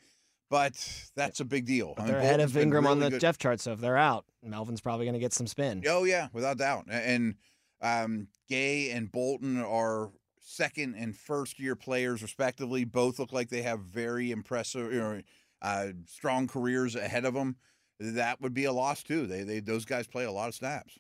but 0.50 0.74
that's 1.16 1.40
a 1.40 1.46
big 1.46 1.66
deal. 1.66 1.94
But 1.96 2.04
I 2.04 2.06
mean, 2.06 2.14
they're 2.14 2.22
ahead 2.22 2.40
of 2.42 2.58
Ingram 2.58 2.86
on 2.88 3.00
the 3.00 3.10
good. 3.12 3.22
depth 3.22 3.40
chart, 3.40 3.60
so 3.62 3.72
if 3.72 3.80
they're 3.80 3.98
out, 3.98 4.26
Melvin's 4.44 4.82
probably 4.82 5.06
going 5.06 5.14
to 5.14 5.20
get 5.20 5.34
some 5.34 5.48
spin. 5.48 5.84
Oh 5.88 6.04
yeah, 6.04 6.28
without 6.34 6.58
doubt. 6.58 6.86
And 6.90 7.36
um, 7.82 8.28
Gay 8.50 8.90
and 8.92 9.12
Bolton 9.12 9.62
are 9.64 10.10
second 10.40 10.96
and 10.96 11.16
first 11.16 11.60
year 11.60 11.76
players 11.76 12.22
respectively. 12.22 12.84
Both 12.86 13.20
look 13.20 13.32
like 13.32 13.50
they 13.50 13.62
have 13.62 13.82
very 13.82 14.32
impressive, 14.32 14.92
you 14.92 15.00
know, 15.00 15.22
uh, 15.62 15.88
strong 16.06 16.48
careers 16.48 16.96
ahead 16.96 17.26
of 17.26 17.34
them. 17.34 17.56
That 18.00 18.42
would 18.42 18.54
be 18.54 18.66
a 18.66 18.72
loss 18.72 19.04
too. 19.04 19.26
They 19.26 19.44
they 19.44 19.60
those 19.60 19.86
guys 19.86 20.08
play 20.08 20.26
a 20.26 20.32
lot 20.32 20.50
of 20.50 20.56
snaps. 20.56 21.00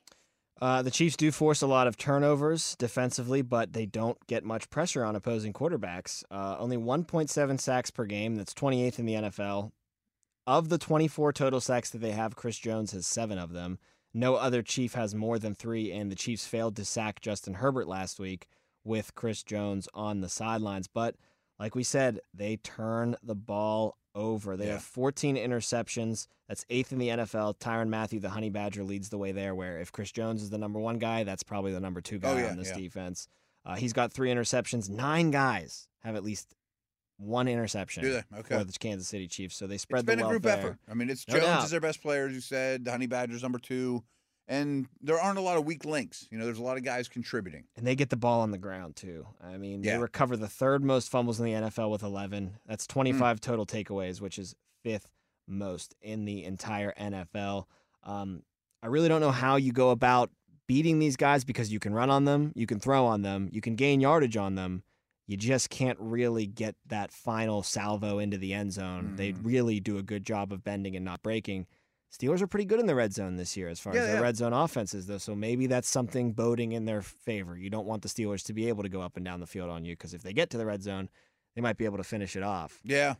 Uh, 0.60 0.82
the 0.82 0.92
Chiefs 0.92 1.16
do 1.16 1.32
force 1.32 1.62
a 1.62 1.68
lot 1.68 1.86
of 1.86 1.98
turnovers 1.98 2.76
defensively, 2.78 3.44
but 3.44 3.74
they 3.74 3.86
don't 3.86 4.18
get 4.26 4.44
much 4.44 4.70
pressure 4.72 5.06
on 5.06 5.16
opposing 5.16 5.54
quarterbacks. 5.54 6.24
Uh, 6.32 6.56
only 6.58 6.78
1.7 6.78 7.62
sacks 7.62 7.92
per 7.92 8.06
game. 8.06 8.36
That's 8.36 8.56
28th 8.56 8.98
in 8.98 9.06
the 9.06 9.14
NFL. 9.14 9.72
Of 10.48 10.70
the 10.70 10.80
24 10.80 11.34
total 11.34 11.62
sacks 11.62 11.92
that 11.92 12.00
they 12.00 12.12
have, 12.12 12.36
Chris 12.36 12.58
Jones 12.58 12.92
has 12.94 13.06
seven 13.06 13.38
of 13.38 13.54
them. 13.54 13.78
No 14.14 14.36
other 14.36 14.64
Chief 14.64 14.94
has 14.96 15.14
more 15.14 15.38
than 15.38 15.54
three, 15.54 15.92
and 15.92 16.12
the 16.12 16.16
Chiefs 16.16 16.48
failed 16.48 16.76
to 16.78 16.86
sack 16.86 17.22
Justin 17.22 17.56
Herbert 17.56 17.88
last 17.88 18.20
week 18.20 18.48
with 18.84 19.14
Chris 19.14 19.44
Jones 19.44 19.88
on 19.94 20.22
the 20.22 20.30
sidelines. 20.30 20.88
But 20.88 21.16
like 21.60 21.76
we 21.76 21.84
said, 21.84 22.22
they 22.34 22.56
turn 22.58 23.16
the 23.22 23.36
ball 23.36 23.98
over. 24.18 24.58
They 24.58 24.66
Yeah. 24.66 24.74
have 24.74 24.84
14 24.84 25.38
interceptions. 25.38 26.28
That's 26.50 26.66
eighth 26.70 26.92
in 26.92 26.98
the 26.98 27.10
NFL. 27.10 27.54
Tyrann 27.60 27.88
Mathieu, 27.90 28.20
the 28.20 28.30
Honey 28.32 28.50
Badger, 28.50 28.84
leads 28.84 29.10
the 29.10 29.18
way 29.18 29.32
there. 29.32 29.54
Where 29.56 29.80
if 29.80 29.92
Chris 29.92 30.12
Jones 30.12 30.42
is 30.42 30.50
the 30.50 30.58
number 30.58 30.80
one 30.80 30.98
guy, 30.98 31.24
that's 31.24 31.44
probably 31.44 31.72
the 31.72 31.80
number 31.80 32.02
two 32.02 32.20
guy 32.20 32.32
Oh, 32.32 32.38
yeah, 32.38 32.50
on 32.50 32.58
this 32.58 32.70
yeah. 32.70 32.78
defense. 32.78 33.28
Uh, 33.66 33.76
he's 33.76 33.94
got 33.94 34.12
three 34.12 34.30
interceptions. 34.30 34.90
Nine 34.90 35.30
guys 35.32 35.88
have 36.04 36.16
at 36.16 36.24
least 36.24 36.56
one 37.18 37.48
interception 37.48 38.04
Do 38.04 38.12
they? 38.14 38.24
Okay. 38.40 38.58
for 38.60 38.64
the 38.64 38.72
Kansas 38.74 39.08
City 39.08 39.28
Chiefs. 39.28 39.56
So 39.56 39.68
they 39.68 39.78
spread 39.78 40.00
It's 40.02 40.06
been 40.06 40.20
the 40.20 40.26
a 40.28 40.30
group 40.30 40.44
there. 40.44 40.58
effort. 40.58 40.78
I 40.90 40.94
mean, 40.94 41.10
it's 41.10 41.28
No 41.28 41.34
Jones 41.36 41.46
doubt. 41.46 41.64
is 41.66 41.72
their 41.72 41.82
best 41.82 42.02
player, 42.02 42.28
as 42.28 42.34
you 42.34 42.42
said. 42.42 42.86
The 42.86 42.92
Honey 42.92 43.08
Badgers 43.08 43.42
number 43.44 43.60
two, 43.60 44.04
and 44.48 44.88
there 45.02 45.20
aren't 45.20 45.38
a 45.38 45.42
lot 45.42 45.58
of 45.58 45.66
weak 45.66 45.86
links. 45.86 46.28
You 46.32 46.38
know, 46.38 46.46
there's 46.46 46.60
a 46.60 46.64
lot 46.64 46.78
of 46.78 46.84
guys 46.84 47.08
contributing. 47.08 47.66
And 47.76 47.86
they 47.86 47.96
get 47.96 48.10
the 48.10 48.16
ball 48.18 48.42
on 48.42 48.52
the 48.52 48.58
ground 48.58 48.96
too. 48.96 49.28
I 49.44 49.58
mean, 49.58 49.84
Yeah. 49.84 49.96
they 49.98 50.02
recover 50.02 50.38
the 50.38 50.48
third 50.48 50.84
most 50.84 51.10
fumbles 51.10 51.40
in 51.40 51.46
the 51.46 51.54
NFL 51.54 51.92
with 51.92 52.04
11. 52.04 52.58
That's 52.66 52.86
Hmm. 52.86 52.94
25 52.94 53.42
total 53.42 53.66
takeaways, 53.66 54.22
which 54.22 54.40
is 54.40 54.56
fifth 54.84 55.10
most 55.48 55.96
in 56.02 56.26
the 56.26 56.44
entire 56.44 56.94
NFL. 56.98 57.68
Um, 58.04 58.44
I 58.84 58.88
really 58.88 59.10
don't 59.10 59.22
know 59.22 59.32
how 59.32 59.56
you 59.56 59.72
go 59.72 59.90
about 59.92 60.32
beating 60.68 61.00
these 61.00 61.16
guys 61.16 61.44
because 61.46 61.72
you 61.72 61.80
can 61.80 61.94
run 61.94 62.10
on 62.10 62.26
them, 62.26 62.52
you 62.56 62.66
can 62.68 62.80
throw 62.80 63.06
on 63.06 63.22
them, 63.22 63.50
you 63.52 63.62
can 63.62 63.76
gain 63.76 64.02
yardage 64.02 64.36
on 64.38 64.56
them. 64.56 64.84
You 65.26 65.36
just 65.36 65.70
can't 65.70 65.98
really 66.00 66.46
get 66.48 66.76
that 66.86 67.12
final 67.12 67.62
salvo 67.64 68.20
into 68.20 68.38
the 68.38 68.54
end 68.54 68.72
zone. 68.74 69.16
They 69.18 69.34
Mhm. 69.34 69.40
really 69.46 69.80
do 69.82 69.98
a 69.98 70.04
good 70.04 70.26
job 70.26 70.54
of 70.54 70.64
bending 70.64 70.96
and 70.96 71.04
not 71.04 71.22
breaking. 71.22 71.68
Steelers 72.12 72.42
are 72.42 72.48
pretty 72.48 72.66
good 72.66 72.80
in 72.80 72.86
the 72.86 72.96
red 72.96 73.14
zone 73.14 73.36
this 73.36 73.58
year 73.58 73.68
as 73.68 73.80
far 73.80 73.94
Yeah, 73.94 74.02
as 74.02 74.08
their 74.08 74.16
yeah. 74.16 74.22
red 74.22 74.38
zone 74.38 74.54
offenses, 74.54 75.08
though. 75.08 75.18
So 75.18 75.36
maybe 75.36 75.68
that's 75.68 75.90
something 75.90 76.32
boding 76.34 76.72
in 76.72 76.86
their 76.86 77.02
favor. 77.02 77.58
You 77.58 77.70
don't 77.70 77.86
want 77.86 78.02
the 78.02 78.10
Steelers 78.10 78.44
to 78.46 78.54
be 78.54 78.70
able 78.70 78.84
to 78.84 78.90
go 78.90 79.02
up 79.02 79.18
and 79.18 79.26
down 79.26 79.40
the 79.40 79.48
field 79.48 79.70
on 79.70 79.84
you 79.86 79.94
because 79.94 80.14
if 80.14 80.24
they 80.24 80.34
get 80.34 80.50
to 80.52 80.58
the 80.58 80.66
red 80.66 80.82
zone, 80.82 81.10
they 81.56 81.62
might 81.62 81.78
be 81.78 81.86
able 81.86 81.98
to 81.98 82.04
finish 82.04 82.36
it 82.36 82.44
off. 82.44 82.80
Yeah. 82.84 83.16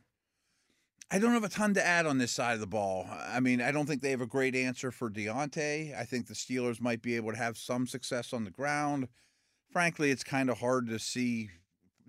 I 1.10 1.20
don't 1.20 1.34
have 1.34 1.44
a 1.44 1.50
ton 1.50 1.74
to 1.76 1.86
add 1.86 2.06
on 2.06 2.18
this 2.18 2.32
side 2.34 2.56
of 2.56 2.60
the 2.60 2.68
ball. 2.68 3.08
I 3.10 3.40
mean, 3.40 3.62
I 3.62 3.72
don't 3.72 3.86
think 3.86 4.02
they 4.02 4.12
have 4.12 4.22
a 4.22 4.26
great 4.28 4.56
answer 4.56 4.92
for 4.92 5.10
Diontae. 5.10 5.98
I 5.98 6.04
think 6.04 6.28
the 6.28 6.34
Steelers 6.34 6.82
might 6.82 7.02
be 7.02 7.16
able 7.16 7.32
to 7.32 7.38
have 7.38 7.58
some 7.58 7.88
success 7.88 8.34
on 8.34 8.44
the 8.44 8.52
ground. 8.52 9.08
Frankly, 9.72 10.12
it's 10.12 10.24
kind 10.24 10.50
of 10.50 10.60
hard 10.60 10.88
to 10.88 11.00
see. 11.00 11.50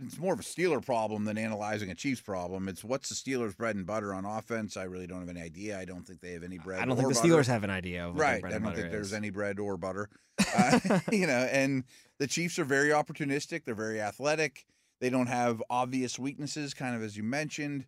It's 0.05 0.19
more 0.19 0.33
of 0.33 0.41
a 0.41 0.45
Steeler 0.45 0.85
problem 0.85 1.25
than 1.25 1.37
analyzing 1.37 1.91
a 1.91 1.95
Chiefs 1.95 2.21
problem. 2.21 2.69
It's 2.69 2.85
what's 2.85 3.09
the 3.09 3.15
Steelers' 3.15 3.57
bread 3.57 3.77
and 3.77 3.87
butter 3.87 4.15
on 4.15 4.25
offense. 4.25 4.77
I 4.77 4.85
really 4.85 5.07
don't 5.07 5.21
have 5.21 5.29
any 5.29 5.41
idea. 5.41 5.79
I 5.79 5.85
don't 5.85 6.07
think 6.07 6.21
they 6.21 6.33
have 6.33 6.45
any 6.45 6.59
bread. 6.59 6.81
I 6.81 6.85
don't 6.85 6.97
think 6.97 7.09
the 7.09 7.15
butter. 7.15 7.29
Steelers 7.29 7.47
have 7.47 7.65
an 7.65 7.71
idea 7.71 8.07
of 8.07 8.19
Right. 8.19 8.45
I 8.45 8.51
don't 8.51 8.75
think 8.75 8.91
there's 8.91 9.09
is. 9.09 9.15
any 9.15 9.31
bread 9.31 9.59
or 9.59 9.77
butter. 9.77 10.09
Uh, 10.57 11.01
you 11.13 11.27
know, 11.27 11.49
and 11.51 11.83
the 12.19 12.27
Chiefs 12.27 12.61
are 12.61 12.65
very 12.65 12.91
opportunistic. 12.91 13.65
They're 13.65 13.75
very 13.75 14.01
athletic. 14.01 14.67
They 15.01 15.11
don't 15.11 15.27
have 15.27 15.63
obvious 15.69 16.17
weaknesses, 16.17 16.75
kind 16.75 16.95
of 16.95 17.03
as 17.03 17.17
you 17.17 17.23
mentioned. 17.23 17.87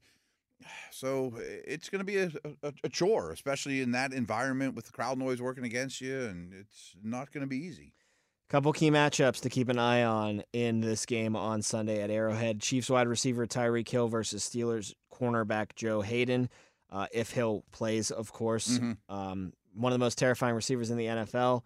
So 0.90 1.32
it's 1.38 1.88
going 1.88 2.00
to 2.00 2.04
be 2.04 2.18
a, 2.18 2.30
a, 2.62 2.74
a, 2.84 2.88
chore, 2.90 3.30
especially 3.30 3.80
in 3.80 3.92
that 3.92 4.12
environment 4.12 4.74
with 4.74 4.84
the 4.84 4.92
crowd 4.92 5.16
noise 5.16 5.40
working 5.40 5.64
against 5.64 6.02
you, 6.02 6.24
and 6.24 6.52
it's 6.52 6.96
not 7.02 7.32
going 7.32 7.40
to 7.40 7.46
be 7.46 7.56
easy. 7.56 7.94
Couple 8.50 8.72
key 8.72 8.90
matchups 8.90 9.42
to 9.42 9.48
keep 9.48 9.68
an 9.68 9.78
eye 9.78 10.02
on 10.02 10.42
in 10.52 10.80
this 10.80 11.06
game 11.06 11.36
on 11.36 11.62
Sunday 11.62 12.02
at 12.02 12.10
Arrowhead. 12.10 12.60
Chiefs 12.60 12.90
wide 12.90 13.06
receiver 13.06 13.46
Tyreek 13.46 13.88
Hill 13.88 14.08
versus 14.08 14.42
Steelers 14.42 14.92
cornerback 15.14 15.76
Joe 15.76 16.00
Haden. 16.00 16.50
Uh, 16.90 17.06
if 17.12 17.30
Hill 17.30 17.62
plays, 17.70 18.10
of 18.10 18.32
course. 18.32 18.78
Mm-hmm. 18.78 19.14
Um, 19.14 19.52
one 19.72 19.92
of 19.92 19.98
the 19.98 20.04
most 20.04 20.18
terrifying 20.18 20.56
receivers 20.56 20.90
in 20.90 20.98
the 20.98 21.06
NFL. 21.06 21.62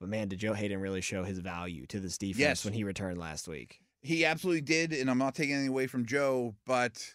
But 0.00 0.08
man, 0.08 0.28
did 0.28 0.38
Joe 0.38 0.54
Haden 0.54 0.80
really 0.80 1.02
show 1.02 1.22
his 1.22 1.38
value 1.38 1.84
to 1.88 2.00
this 2.00 2.16
defense 2.16 2.38
yes. 2.38 2.64
when 2.64 2.72
he 2.72 2.82
returned 2.82 3.18
last 3.18 3.46
week? 3.46 3.80
He 4.00 4.24
absolutely 4.24 4.62
did, 4.62 4.94
and 4.94 5.10
I'm 5.10 5.18
not 5.18 5.34
taking 5.34 5.54
anything 5.54 5.68
away 5.68 5.86
from 5.86 6.06
Joe, 6.06 6.54
but 6.64 7.14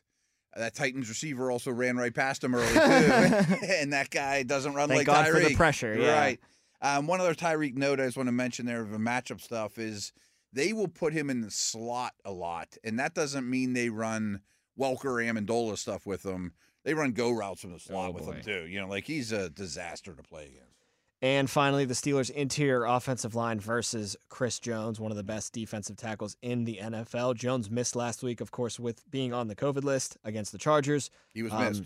that 0.56 0.75
Titans 0.75 1.10
receiver 1.10 1.49
also 1.49 1.71
ran 1.71 1.97
right 1.97 2.13
past 2.13 2.43
him 2.43 2.53
early 2.53 2.71
too, 2.71 2.80
and 3.67 3.93
that 3.93 4.12
guy 4.12 4.43
doesn't 4.43 4.75
run 4.75 4.89
Thank 4.89 4.99
like 4.99 5.08
God 5.08 5.25
Tyreek. 5.25 5.32
for 5.32 5.49
the 5.49 5.56
pressure, 5.56 5.97
yeah. 5.97 6.19
right? 6.19 6.39
Um, 6.82 7.08
one 7.08 7.20
other 7.20 7.34
Tyreek 7.34 7.76
note 7.76 8.00
I 8.00 8.06
just 8.06 8.18
want 8.18 8.28
to 8.28 8.34
mention 8.34 8.66
there 8.66 8.82
of 8.82 8.92
the 8.92 8.98
matchup 8.98 9.42
stuff 9.42 9.78
is 9.78 10.13
they 10.54 10.74
will 10.74 10.88
put 10.88 11.13
him 11.13 11.30
in 11.30 11.42
the 11.42 11.52
slot 11.52 12.13
a 12.24 12.32
lot, 12.32 12.78
and 12.84 13.00
that 13.00 13.16
doesn't 13.16 13.50
mean 13.50 13.74
they 13.74 13.90
run 13.90 14.42
Welker 14.80 15.24
Amendola 15.24 15.78
stuff 15.78 16.06
with 16.06 16.24
him. 16.24 16.54
They 16.84 16.94
run 16.94 17.12
go 17.12 17.32
routes 17.32 17.62
from 17.62 17.74
the 17.74 17.80
slot 17.80 18.10
oh, 18.10 18.13
with 18.13 18.26
him 18.26 18.42
too. 18.42 18.68
You 18.68 18.80
know, 18.80 18.88
like 18.88 19.06
he's 19.06 19.32
a 19.32 19.50
disaster 19.50 20.13
to 20.13 20.24
play 20.24 20.46
against. 20.46 20.78
And 21.20 21.50
finally, 21.50 21.84
the 21.86 21.96
Steelers' 21.96 22.30
interior 22.30 22.86
offensive 22.86 23.34
line 23.34 23.60
versus 23.60 24.16
Chris 24.30 24.60
Jones, 24.60 25.00
one 25.00 25.10
of 25.10 25.18
the 25.18 25.24
best 25.24 25.52
defensive 25.52 25.98
tackles 25.98 26.38
in 26.44 26.63
the 26.63 26.78
NFL. 26.80 27.36
Jones 27.36 27.72
missed 27.72 27.96
last 27.96 28.22
week, 28.22 28.40
of 28.40 28.52
course, 28.52 28.80
with 28.80 29.10
being 29.10 29.34
on 29.34 29.48
the 29.48 29.56
COVID 29.56 29.84
list 29.84 30.18
against 30.24 30.52
the 30.52 30.60
Chargers. 30.60 31.10
He 31.34 31.42
was 31.42 31.52
um, 31.54 31.63
missed. 31.63 31.84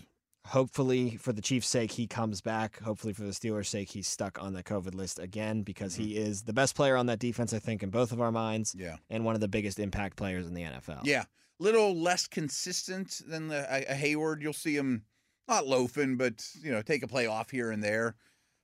Hopefully, 0.48 1.16
for 1.16 1.32
the 1.32 1.40
Chiefs' 1.40 1.68
sake, 1.68 1.92
he 1.92 2.06
comes 2.06 2.40
back. 2.40 2.80
Hopefully, 2.80 3.12
for 3.12 3.22
the 3.22 3.30
Steelers' 3.30 3.66
sake, 3.66 3.90
he's 3.90 4.08
stuck 4.08 4.42
on 4.42 4.52
the 4.52 4.62
COVID 4.62 4.94
list 4.94 5.18
again 5.20 5.62
because 5.62 5.94
mm-hmm. 5.94 6.02
he 6.02 6.16
is 6.16 6.42
the 6.42 6.52
best 6.52 6.74
player 6.74 6.96
on 6.96 7.06
that 7.06 7.20
defense, 7.20 7.52
I 7.52 7.60
think, 7.60 7.82
in 7.82 7.90
both 7.90 8.10
of 8.10 8.20
our 8.20 8.32
minds. 8.32 8.74
Yeah. 8.76 8.96
And 9.08 9.24
one 9.24 9.34
of 9.36 9.40
the 9.40 9.48
biggest 9.48 9.78
impact 9.78 10.16
players 10.16 10.46
in 10.46 10.54
the 10.54 10.62
NFL. 10.62 11.02
Yeah. 11.04 11.24
Little 11.60 11.94
less 11.94 12.26
consistent 12.26 13.20
than 13.26 13.48
the, 13.48 13.66
a, 13.70 13.94
Heyward. 13.94 14.42
You'll 14.42 14.52
see 14.52 14.74
him 14.74 15.04
not 15.46 15.66
loafing, 15.66 16.16
but, 16.16 16.44
you 16.60 16.72
know, 16.72 16.82
take 16.82 17.04
a 17.04 17.08
play 17.08 17.26
off 17.26 17.50
here 17.50 17.70
and 17.70 17.82
there. 17.82 18.16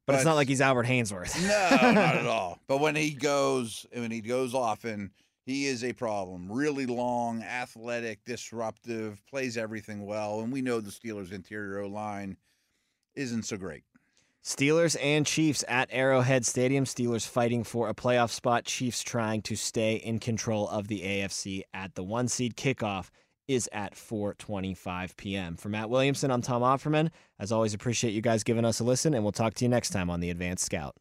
But, 0.07 0.17
it's 0.17 0.25
not 0.25 0.35
like 0.35 0.49
he's 0.49 0.63
Albert 0.63 0.87
Haynesworth. 0.87 1.41
no, 1.43 1.93
not 1.93 2.17
at 2.17 2.27
all. 2.27 2.59
But 2.67 2.79
when 2.79 2.97
he 2.97 3.11
goes, 3.11 3.87
when 3.93 4.11
he 4.11 4.21
goes 4.21 4.55
often, 4.55 5.13
he 5.49 5.65
is 5.65 5.83
a 5.83 5.95
problem. 5.95 6.53
Really 6.53 6.85
long, 6.85 7.43
athletic, 7.43 8.23
disruptive, 8.27 9.19
plays 9.27 9.57
everything 9.57 10.05
well, 10.05 10.41
and 10.41 10.53
we 10.53 10.61
know 10.61 10.79
the 10.79 10.91
Steelers' 10.91 11.33
interior 11.33 11.87
line 11.87 12.37
isn't 13.15 13.45
so 13.45 13.57
great. 13.57 13.85
Steelers 14.45 14.95
and 15.03 15.25
Chiefs 15.25 15.65
at 15.67 15.89
Arrowhead 15.91 16.45
Stadium. 16.45 16.85
Steelers 16.85 17.27
fighting 17.27 17.65
for 17.65 17.89
a 17.89 17.95
playoff 17.95 18.31
spot. 18.31 18.67
Chiefs 18.67 19.03
trying 19.03 19.41
to 19.41 19.57
stay 19.57 19.95
in 19.95 20.19
control 20.19 20.69
of 20.69 20.89
the 20.89 21.01
AFC 21.01 21.63
at 21.73 21.95
the 21.95 22.05
one 22.05 22.29
seed 22.29 22.55
kickoff 22.55 23.09
is 23.47 23.71
at 23.73 23.95
4:25 23.95 25.17
p.m. 25.17 25.57
For 25.57 25.71
Matt 25.71 25.89
Williamson, 25.89 26.31
I'm 26.31 26.43
Tom 26.43 26.61
Opferman. 26.61 27.09
As 27.39 27.53
always, 27.53 27.73
appreciate 27.73 28.13
you 28.13 28.21
guys 28.21 28.45
giving 28.45 28.67
us 28.67 28.81
a 28.81 28.85
listen, 28.85 29.15
and 29.15 29.23
we'll 29.23 29.33
talk 29.33 29.55
to 29.55 29.65
you 29.65 29.71
next 29.71 29.91
time 29.91 30.11
on 30.11 30.21
the 30.21 30.29
Advanced 30.29 30.67
Scout. 30.67 30.95